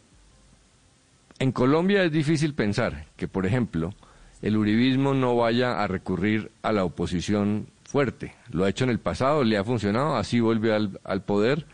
en 1.39 1.53
Colombia 1.53 2.05
es 2.05 2.13
difícil 2.13 2.53
pensar 2.53 3.07
que, 3.17 3.27
por 3.27 3.47
ejemplo, 3.47 3.95
el 4.43 4.59
uribismo 4.59 5.15
no 5.15 5.37
vaya 5.37 5.83
a 5.83 5.87
recurrir 5.87 6.51
a 6.61 6.73
la 6.73 6.85
oposición 6.85 7.69
fuerte. 7.85 8.35
Lo 8.51 8.67
ha 8.67 8.69
hecho 8.69 8.85
en 8.85 8.91
el 8.91 8.99
pasado, 8.99 9.43
le 9.43 9.57
ha 9.57 9.65
funcionado, 9.65 10.17
así 10.17 10.39
vuelve 10.39 10.75
al, 10.75 11.01
al 11.03 11.23
poder, 11.23 11.65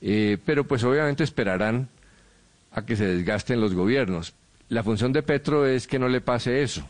eh, 0.00 0.38
pero 0.46 0.62
pues 0.62 0.84
obviamente 0.84 1.24
esperarán 1.24 1.88
a 2.72 2.84
que 2.84 2.96
se 2.96 3.06
desgasten 3.06 3.60
los 3.60 3.74
gobiernos. 3.74 4.34
La 4.68 4.82
función 4.82 5.12
de 5.12 5.22
Petro 5.22 5.66
es 5.66 5.86
que 5.86 5.98
no 5.98 6.08
le 6.08 6.20
pase 6.20 6.62
eso, 6.62 6.86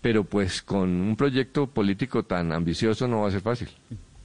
pero 0.00 0.24
pues 0.24 0.62
con 0.62 0.88
un 0.88 1.16
proyecto 1.16 1.66
político 1.66 2.24
tan 2.24 2.52
ambicioso 2.52 3.06
no 3.06 3.22
va 3.22 3.28
a 3.28 3.32
ser 3.32 3.42
fácil. 3.42 3.68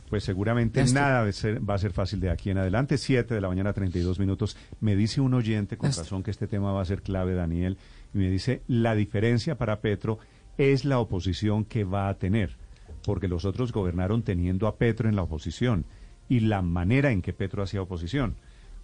Pues 0.10 0.24
seguramente 0.24 0.84
nada 0.94 1.24
va 1.24 1.74
a 1.74 1.78
ser 1.78 1.92
fácil 1.92 2.20
de 2.20 2.30
aquí 2.30 2.52
en 2.52 2.60
adelante. 2.60 2.98
Siete 3.00 3.34
de 3.34 3.42
la 3.42 3.48
mañana, 3.48 3.74
32 3.74 4.20
minutos. 4.20 4.56
Me 4.80 4.96
dice 4.96 5.22
un 5.22 5.34
oyente 5.34 5.76
con 5.76 5.92
razón 5.92 6.22
que 6.22 6.30
este 6.30 6.48
tema 6.48 6.72
va 6.72 6.82
a 6.82 6.86
ser 6.86 7.02
clave, 7.02 7.34
Daniel, 7.34 7.78
y 8.14 8.20
me 8.20 8.30
dice, 8.30 8.62
la 8.68 8.94
diferencia 8.94 9.58
para 9.58 9.82
Petro 9.82 10.20
es 10.58 10.86
la 10.86 11.00
oposición 11.00 11.66
que 11.66 11.84
va 11.84 12.10
a 12.10 12.14
tener, 12.20 12.56
porque 13.04 13.28
los 13.28 13.44
otros 13.44 13.72
gobernaron 13.72 14.22
teniendo 14.22 14.68
a 14.68 14.78
Petro 14.78 15.10
en 15.10 15.16
la 15.16 15.24
oposición 15.24 15.86
y 16.30 16.42
la 16.42 16.62
manera 16.62 17.12
en 17.12 17.24
que 17.24 17.34
Petro 17.34 17.64
hacía 17.64 17.82
oposición 17.82 18.36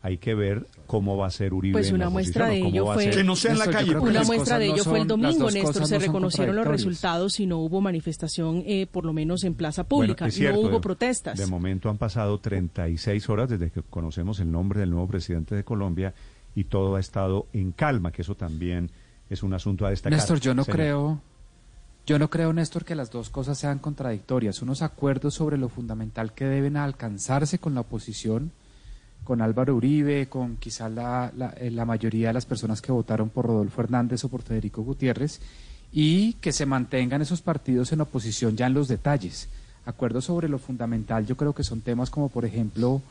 hay 0.01 0.17
que 0.17 0.33
ver 0.33 0.65
cómo 0.87 1.17
va 1.17 1.27
a 1.27 1.29
ser 1.29 1.53
Uribe. 1.53 1.73
Pues 1.73 1.91
una 1.91 2.09
muestra 2.09 2.47
de 2.47 2.59
ello 2.59 2.93
fue 2.93 3.09
que 3.09 3.23
no 3.23 3.35
sea 3.35 3.51
en 3.51 3.59
la 3.59 3.67
calle. 3.67 3.97
Una 3.97 4.23
muestra 4.23 4.57
de 4.57 4.67
ello 4.67 4.83
fue 4.83 4.99
el 5.01 5.07
domingo, 5.07 5.51
Néstor. 5.51 5.85
Se 5.87 5.99
reconocieron 5.99 6.55
los 6.55 6.67
resultados 6.67 7.39
y 7.39 7.45
no 7.45 7.57
hubo 7.57 7.81
manifestación, 7.81 8.63
eh, 8.65 8.87
por 8.87 9.05
lo 9.05 9.13
menos 9.13 9.43
en 9.43 9.55
plaza 9.55 9.83
pública. 9.83 10.27
no 10.27 10.59
hubo 10.59 10.81
protestas. 10.81 11.37
De 11.37 11.47
momento 11.47 11.89
han 11.89 11.97
pasado 11.97 12.39
36 12.39 13.29
horas 13.29 13.49
desde 13.49 13.71
que 13.71 13.81
conocemos 13.81 14.39
el 14.39 14.51
nombre 14.51 14.79
del 14.79 14.91
nuevo 14.91 15.07
presidente 15.07 15.55
de 15.55 15.63
Colombia 15.63 16.13
y 16.55 16.65
todo 16.65 16.95
ha 16.95 16.99
estado 16.99 17.47
en 17.53 17.71
calma, 17.71 18.11
que 18.11 18.21
eso 18.21 18.35
también 18.35 18.89
es 19.29 19.43
un 19.43 19.53
asunto 19.53 19.85
a 19.85 19.89
destacar. 19.89 20.17
Néstor, 20.17 20.39
yo 20.39 20.53
no 20.53 20.65
creo. 20.65 21.21
Yo 22.05 22.17
no 22.17 22.29
creo, 22.29 22.53
Néstor, 22.53 22.85
que 22.85 22.95
las 22.95 23.11
dos 23.11 23.29
cosas 23.29 23.57
sean 23.59 23.77
contradictorias. 23.77 24.63
Unos 24.63 24.81
acuerdos 24.81 25.35
sobre 25.35 25.57
lo 25.57 25.69
fundamental 25.69 26.33
que 26.33 26.45
deben 26.45 26.75
alcanzarse 26.75 27.59
con 27.59 27.75
la 27.75 27.81
oposición 27.81 28.51
con 29.29 29.43
Álvaro 29.43 29.75
Uribe, 29.75 30.27
con 30.27 30.55
quizá 30.55 30.89
la, 30.89 31.31
eh, 31.57 31.69
la, 31.69 31.85
mayoría 31.85 32.29
de 32.29 32.33
las 32.33 32.47
personas 32.47 32.81
que 32.81 32.91
votaron 32.91 33.29
por 33.29 33.45
Rodolfo 33.45 33.79
Hernández 33.79 34.23
o 34.23 34.27
por 34.27 34.41
Federico 34.41 34.81
Gutiérrez, 34.81 35.39
y 35.93 36.33
que 36.41 36.51
se 36.51 36.65
mantengan 36.65 37.21
esos 37.21 37.39
partidos 37.39 37.91
en 37.91 38.01
oposición 38.01 38.57
ya 38.57 38.65
en 38.65 38.73
los 38.73 38.87
detalles. 38.87 39.47
Acuerdos 39.85 40.25
sobre 40.25 40.49
lo 40.49 40.57
fundamental, 40.57 41.27
yo 41.27 41.37
creo 41.37 41.53
que 41.53 41.63
son 41.63 41.81
temas 41.81 42.09
como, 42.09 42.29
por 42.29 42.43
ejemplo, 42.43 43.03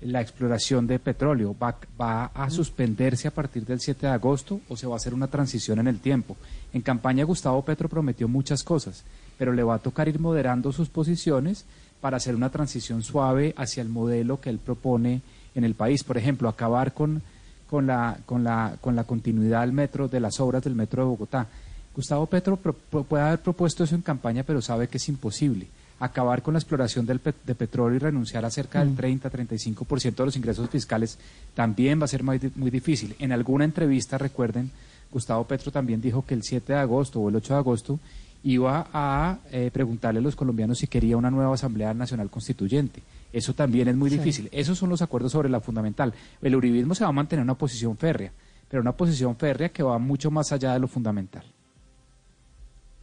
la 0.00 0.22
exploración 0.22 0.86
de 0.86 0.98
petróleo. 0.98 1.54
¿Va, 1.62 1.76
¿Va, 2.00 2.30
a 2.32 2.48
suspenderse 2.48 3.28
a 3.28 3.34
partir 3.34 3.66
del 3.66 3.78
7 3.78 4.06
de 4.06 4.12
agosto 4.14 4.62
o 4.70 4.78
se 4.78 4.86
va 4.86 4.94
a 4.94 4.96
hacer 4.96 5.12
una 5.12 5.26
transición 5.26 5.78
en 5.78 5.88
el 5.88 6.00
tiempo? 6.00 6.38
En 6.72 6.80
campaña 6.80 7.24
Gustavo 7.24 7.62
Petro 7.66 7.90
prometió 7.90 8.28
muchas 8.28 8.64
cosas, 8.64 9.04
pero 9.36 9.52
le 9.52 9.62
va 9.62 9.74
a 9.74 9.80
tocar 9.80 10.08
ir 10.08 10.20
moderando 10.20 10.72
sus 10.72 10.88
posiciones 10.88 11.66
para 12.00 12.16
hacer 12.16 12.34
una 12.34 12.48
transición 12.48 13.02
suave 13.02 13.52
hacia 13.58 13.82
el 13.82 13.90
modelo 13.90 14.40
que 14.40 14.48
él 14.48 14.58
propone 14.58 15.20
en 15.56 15.64
el 15.64 15.74
país. 15.74 16.04
Por 16.04 16.16
ejemplo, 16.16 16.48
acabar 16.48 16.94
con, 16.94 17.22
con, 17.68 17.88
la, 17.88 18.18
con, 18.24 18.44
la, 18.44 18.76
con 18.80 18.94
la 18.94 19.04
continuidad 19.04 19.62
del 19.62 19.72
metro, 19.72 20.06
de 20.06 20.20
las 20.20 20.38
obras 20.38 20.62
del 20.62 20.76
metro 20.76 21.02
de 21.02 21.08
Bogotá. 21.08 21.48
Gustavo 21.94 22.26
Petro 22.26 22.56
puede 22.56 23.24
haber 23.24 23.40
propuesto 23.40 23.82
eso 23.82 23.94
en 23.94 24.02
campaña, 24.02 24.44
pero 24.44 24.60
sabe 24.60 24.86
que 24.86 24.98
es 24.98 25.08
imposible. 25.08 25.66
Acabar 25.98 26.42
con 26.42 26.52
la 26.52 26.58
exploración 26.58 27.06
del 27.06 27.20
de 27.44 27.54
petróleo 27.54 27.96
y 27.96 27.98
renunciar 27.98 28.44
a 28.44 28.50
cerca 28.50 28.84
del 28.84 28.94
30-35% 28.94 30.12
mm. 30.12 30.14
de 30.14 30.24
los 30.26 30.36
ingresos 30.36 30.68
fiscales 30.68 31.18
también 31.54 31.98
va 31.98 32.04
a 32.04 32.08
ser 32.08 32.22
muy, 32.22 32.38
muy 32.54 32.70
difícil. 32.70 33.16
En 33.18 33.32
alguna 33.32 33.64
entrevista, 33.64 34.18
recuerden, 34.18 34.70
Gustavo 35.10 35.44
Petro 35.44 35.72
también 35.72 36.02
dijo 36.02 36.24
que 36.26 36.34
el 36.34 36.42
7 36.42 36.74
de 36.74 36.78
agosto 36.78 37.18
o 37.20 37.30
el 37.30 37.36
8 37.36 37.54
de 37.54 37.58
agosto 37.58 37.98
iba 38.44 38.88
a 38.92 39.38
eh, 39.50 39.70
preguntarle 39.72 40.20
a 40.20 40.22
los 40.22 40.36
colombianos 40.36 40.78
si 40.78 40.86
quería 40.86 41.16
una 41.16 41.30
nueva 41.30 41.54
Asamblea 41.54 41.94
Nacional 41.94 42.28
Constituyente. 42.28 43.02
Eso 43.32 43.54
también 43.54 43.88
es 43.88 43.96
muy 43.96 44.10
difícil. 44.10 44.48
Esos 44.52 44.78
son 44.78 44.88
los 44.88 45.02
acuerdos 45.02 45.32
sobre 45.32 45.48
la 45.48 45.60
fundamental. 45.60 46.14
El 46.40 46.56
uribismo 46.56 46.94
se 46.94 47.04
va 47.04 47.10
a 47.10 47.12
mantener 47.12 47.40
en 47.40 47.44
una 47.44 47.58
posición 47.58 47.96
férrea, 47.96 48.32
pero 48.68 48.80
una 48.80 48.96
posición 48.96 49.36
férrea 49.36 49.68
que 49.68 49.82
va 49.82 49.98
mucho 49.98 50.30
más 50.30 50.52
allá 50.52 50.72
de 50.72 50.78
lo 50.78 50.88
fundamental. 50.88 51.44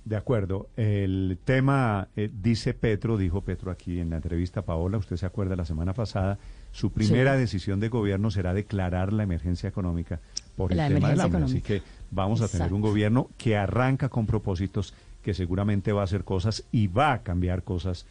De 0.05 0.17
acuerdo. 0.17 0.67
El 0.75 1.37
tema, 1.45 2.09
eh, 2.15 2.29
dice 2.41 2.73
Petro, 2.73 3.17
dijo 3.17 3.41
Petro 3.41 3.71
aquí 3.71 3.99
en 3.99 4.09
la 4.09 4.17
entrevista 4.17 4.59
a 4.59 4.63
Paola, 4.63 4.97
usted 4.97 5.15
se 5.15 5.25
acuerda 5.25 5.55
la 5.55 5.65
semana 5.65 5.93
pasada, 5.93 6.37
su 6.73 6.91
primera 6.91 7.37
decisión 7.37 7.79
de 7.79 7.87
gobierno 7.87 8.29
será 8.29 8.53
declarar 8.53 9.13
la 9.13 9.23
emergencia 9.23 9.69
económica 9.69 10.19
por 10.57 10.73
el 10.73 10.77
tema 10.77 11.09
del 11.09 11.21
hambre. 11.21 11.43
Así 11.43 11.61
que 11.61 11.81
vamos 12.11 12.41
a 12.41 12.49
tener 12.49 12.73
un 12.73 12.81
gobierno 12.81 13.29
que 13.37 13.55
arranca 13.55 14.09
con 14.09 14.25
propósitos, 14.25 14.93
que 15.21 15.33
seguramente 15.33 15.93
va 15.93 16.01
a 16.01 16.05
hacer 16.05 16.25
cosas 16.25 16.65
y 16.71 16.87
va 16.87 17.13
a 17.13 17.23
cambiar 17.23 17.63
cosas 17.63 18.05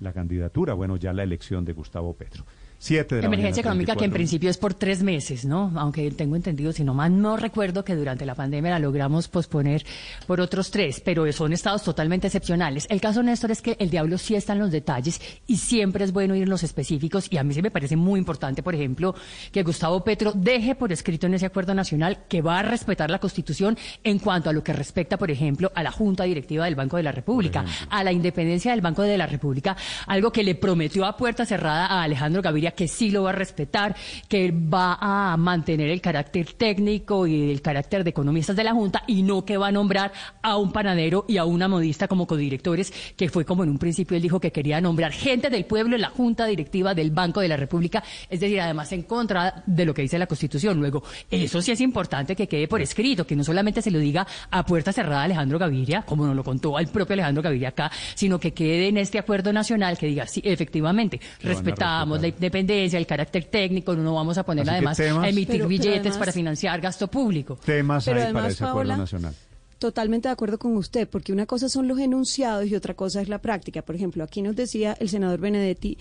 la 0.00 0.12
candidatura, 0.12 0.74
bueno, 0.74 0.96
ya 0.96 1.12
la 1.12 1.22
elección 1.22 1.64
de 1.64 1.72
Gustavo 1.72 2.14
Petro. 2.14 2.44
Siete 2.80 3.16
de 3.16 3.22
la 3.22 3.26
Emergencia 3.26 3.60
económica 3.60 3.96
que 3.96 4.04
en 4.04 4.12
principio 4.12 4.48
es 4.48 4.56
por 4.56 4.72
tres 4.72 5.02
meses, 5.02 5.44
¿no? 5.44 5.72
Aunque 5.74 6.08
tengo 6.12 6.36
entendido, 6.36 6.72
si 6.72 6.84
no 6.84 6.94
más 6.94 7.10
no 7.10 7.36
recuerdo 7.36 7.84
que 7.84 7.96
durante 7.96 8.24
la 8.24 8.36
pandemia 8.36 8.70
la 8.70 8.78
logramos 8.78 9.26
posponer 9.26 9.84
por 10.28 10.40
otros 10.40 10.70
tres, 10.70 11.00
pero 11.00 11.30
son 11.32 11.52
estados 11.52 11.82
totalmente 11.82 12.28
excepcionales. 12.28 12.86
El 12.88 13.00
caso, 13.00 13.20
Néstor, 13.24 13.50
es 13.50 13.62
que 13.62 13.76
el 13.80 13.90
diablo 13.90 14.16
sí 14.16 14.36
está 14.36 14.52
en 14.52 14.60
los 14.60 14.70
detalles 14.70 15.20
y 15.48 15.56
siempre 15.56 16.04
es 16.04 16.12
bueno 16.12 16.36
ir 16.36 16.44
en 16.44 16.50
los 16.50 16.62
específicos 16.62 17.26
y 17.30 17.36
a 17.38 17.42
mí 17.42 17.52
sí 17.52 17.62
me 17.62 17.72
parece 17.72 17.96
muy 17.96 18.20
importante, 18.20 18.62
por 18.62 18.76
ejemplo, 18.76 19.12
que 19.50 19.64
Gustavo 19.64 20.04
Petro 20.04 20.30
deje 20.32 20.76
por 20.76 20.92
escrito 20.92 21.26
en 21.26 21.34
ese 21.34 21.46
acuerdo 21.46 21.74
nacional 21.74 22.26
que 22.28 22.42
va 22.42 22.60
a 22.60 22.62
respetar 22.62 23.10
la 23.10 23.18
Constitución 23.18 23.76
en 24.04 24.20
cuanto 24.20 24.50
a 24.50 24.52
lo 24.52 24.62
que 24.62 24.72
respecta, 24.72 25.16
por 25.16 25.32
ejemplo, 25.32 25.72
a 25.74 25.82
la 25.82 25.90
Junta 25.90 26.22
Directiva 26.22 26.66
del 26.66 26.76
Banco 26.76 26.96
de 26.96 27.02
la 27.02 27.10
República, 27.12 27.64
a 27.90 28.04
la 28.04 28.12
independencia 28.12 28.70
del 28.70 28.82
Banco 28.82 29.02
de 29.02 29.18
la 29.18 29.26
República, 29.26 29.76
algo 30.06 30.30
que 30.30 30.44
le 30.44 30.54
prometió 30.54 31.04
a 31.06 31.16
puerta 31.16 31.44
cerrada 31.44 31.86
a 31.86 32.04
Alejandro 32.04 32.40
Gaviria 32.40 32.67
Que 32.72 32.88
sí 32.88 33.10
lo 33.10 33.24
va 33.24 33.30
a 33.30 33.32
respetar, 33.32 33.96
que 34.28 34.52
va 34.52 34.98
a 35.00 35.36
mantener 35.36 35.90
el 35.90 36.00
carácter 36.00 36.52
técnico 36.52 37.26
y 37.26 37.50
el 37.50 37.62
carácter 37.62 38.04
de 38.04 38.10
economistas 38.10 38.56
de 38.56 38.64
la 38.64 38.72
Junta 38.72 39.02
y 39.06 39.22
no 39.22 39.44
que 39.44 39.56
va 39.56 39.68
a 39.68 39.72
nombrar 39.72 40.12
a 40.42 40.56
un 40.56 40.72
panadero 40.72 41.24
y 41.28 41.38
a 41.38 41.44
una 41.44 41.68
modista 41.68 42.08
como 42.08 42.26
codirectores, 42.26 42.92
que 43.16 43.28
fue 43.28 43.44
como 43.44 43.64
en 43.64 43.70
un 43.70 43.78
principio 43.78 44.16
él 44.16 44.22
dijo 44.22 44.40
que 44.40 44.52
quería 44.52 44.80
nombrar 44.80 45.12
gente 45.12 45.50
del 45.50 45.64
pueblo 45.64 45.96
en 45.96 46.02
la 46.02 46.10
Junta 46.10 46.46
Directiva 46.46 46.94
del 46.94 47.10
Banco 47.10 47.40
de 47.40 47.48
la 47.48 47.56
República, 47.56 48.02
es 48.28 48.40
decir, 48.40 48.60
además 48.60 48.92
en 48.92 49.02
contra 49.02 49.62
de 49.66 49.84
lo 49.84 49.94
que 49.94 50.02
dice 50.02 50.18
la 50.18 50.26
Constitución. 50.26 50.78
Luego, 50.78 51.02
eso 51.30 51.62
sí 51.62 51.72
es 51.72 51.80
importante 51.80 52.36
que 52.36 52.46
quede 52.46 52.68
por 52.68 52.80
escrito, 52.80 53.26
que 53.26 53.36
no 53.36 53.44
solamente 53.44 53.82
se 53.82 53.90
lo 53.90 53.98
diga 53.98 54.26
a 54.50 54.64
puerta 54.64 54.92
cerrada 54.92 55.22
Alejandro 55.22 55.58
Gaviria, 55.58 56.02
como 56.02 56.26
nos 56.26 56.36
lo 56.36 56.44
contó 56.44 56.78
el 56.78 56.88
propio 56.88 57.14
Alejandro 57.14 57.42
Gaviria 57.42 57.70
acá, 57.70 57.90
sino 58.14 58.38
que 58.38 58.52
quede 58.52 58.88
en 58.88 58.98
este 58.98 59.18
acuerdo 59.18 59.52
nacional 59.52 59.98
que 59.98 60.06
diga, 60.06 60.26
sí, 60.26 60.40
efectivamente, 60.44 61.20
respetamos 61.42 62.20
la 62.20 62.28
independencia, 62.28 62.57
el 62.60 63.06
carácter 63.06 63.44
técnico, 63.44 63.94
no 63.94 64.14
vamos 64.14 64.38
a 64.38 64.44
poner 64.44 64.68
además 64.68 64.98
a 65.00 65.28
emitir 65.28 65.66
billetes 65.66 66.16
para 66.16 66.32
financiar 66.32 66.80
gasto 66.80 67.08
público. 67.08 67.58
Temas 67.64 68.04
para 68.04 68.48
ese 68.48 68.64
acuerdo 68.64 68.96
nacional. 68.96 69.34
Totalmente 69.78 70.26
de 70.26 70.32
acuerdo 70.32 70.58
con 70.58 70.76
usted, 70.76 71.08
porque 71.08 71.32
una 71.32 71.46
cosa 71.46 71.68
son 71.68 71.86
los 71.86 72.00
enunciados 72.00 72.66
y 72.66 72.74
otra 72.74 72.94
cosa 72.94 73.22
es 73.22 73.28
la 73.28 73.38
práctica. 73.38 73.82
Por 73.82 73.94
ejemplo, 73.94 74.24
aquí 74.24 74.42
nos 74.42 74.56
decía 74.56 74.96
el 74.98 75.08
senador 75.08 75.38
Benedetti, 75.38 75.98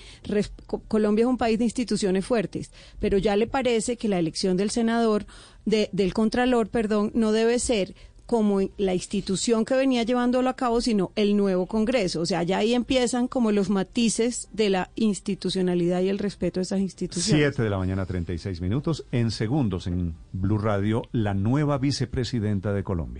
Colombia 0.87 1.23
es 1.23 1.27
un 1.27 1.37
país 1.37 1.59
de 1.59 1.65
instituciones 1.65 2.25
fuertes, 2.25 2.71
pero 2.99 3.19
ya 3.19 3.35
le 3.35 3.45
parece 3.45 3.95
que 3.95 4.07
la 4.07 4.17
elección 4.17 4.57
del 4.57 4.71
senador, 4.71 5.27
de, 5.65 5.89
del 5.91 6.15
contralor, 6.15 6.69
perdón, 6.69 7.11
no 7.13 7.31
debe 7.31 7.59
ser 7.59 7.93
como 8.27 8.59
la 8.77 8.93
institución 8.93 9.65
que 9.65 9.73
venía 9.73 10.03
llevándolo 10.03 10.49
a 10.49 10.55
cabo, 10.55 10.81
sino 10.81 11.11
el 11.15 11.35
nuevo 11.37 11.65
Congreso. 11.65 12.21
O 12.21 12.25
sea, 12.25 12.43
ya 12.43 12.59
ahí 12.59 12.73
empiezan 12.73 13.27
como 13.27 13.51
los 13.51 13.69
matices 13.69 14.49
de 14.51 14.69
la 14.69 14.91
institucionalidad 14.95 16.01
y 16.01 16.09
el 16.09 16.19
respeto 16.19 16.59
a 16.59 16.63
esas 16.63 16.81
instituciones. 16.81 17.41
Siete 17.41 17.63
de 17.63 17.69
la 17.69 17.77
mañana, 17.77 18.05
36 18.05 18.61
minutos. 18.61 19.05
En 19.11 19.31
segundos, 19.31 19.87
en 19.87 20.13
Blue 20.33 20.57
Radio, 20.57 21.03
la 21.13 21.33
nueva 21.33 21.77
vicepresidenta 21.77 22.73
de 22.73 22.83
Colombia. 22.83 23.15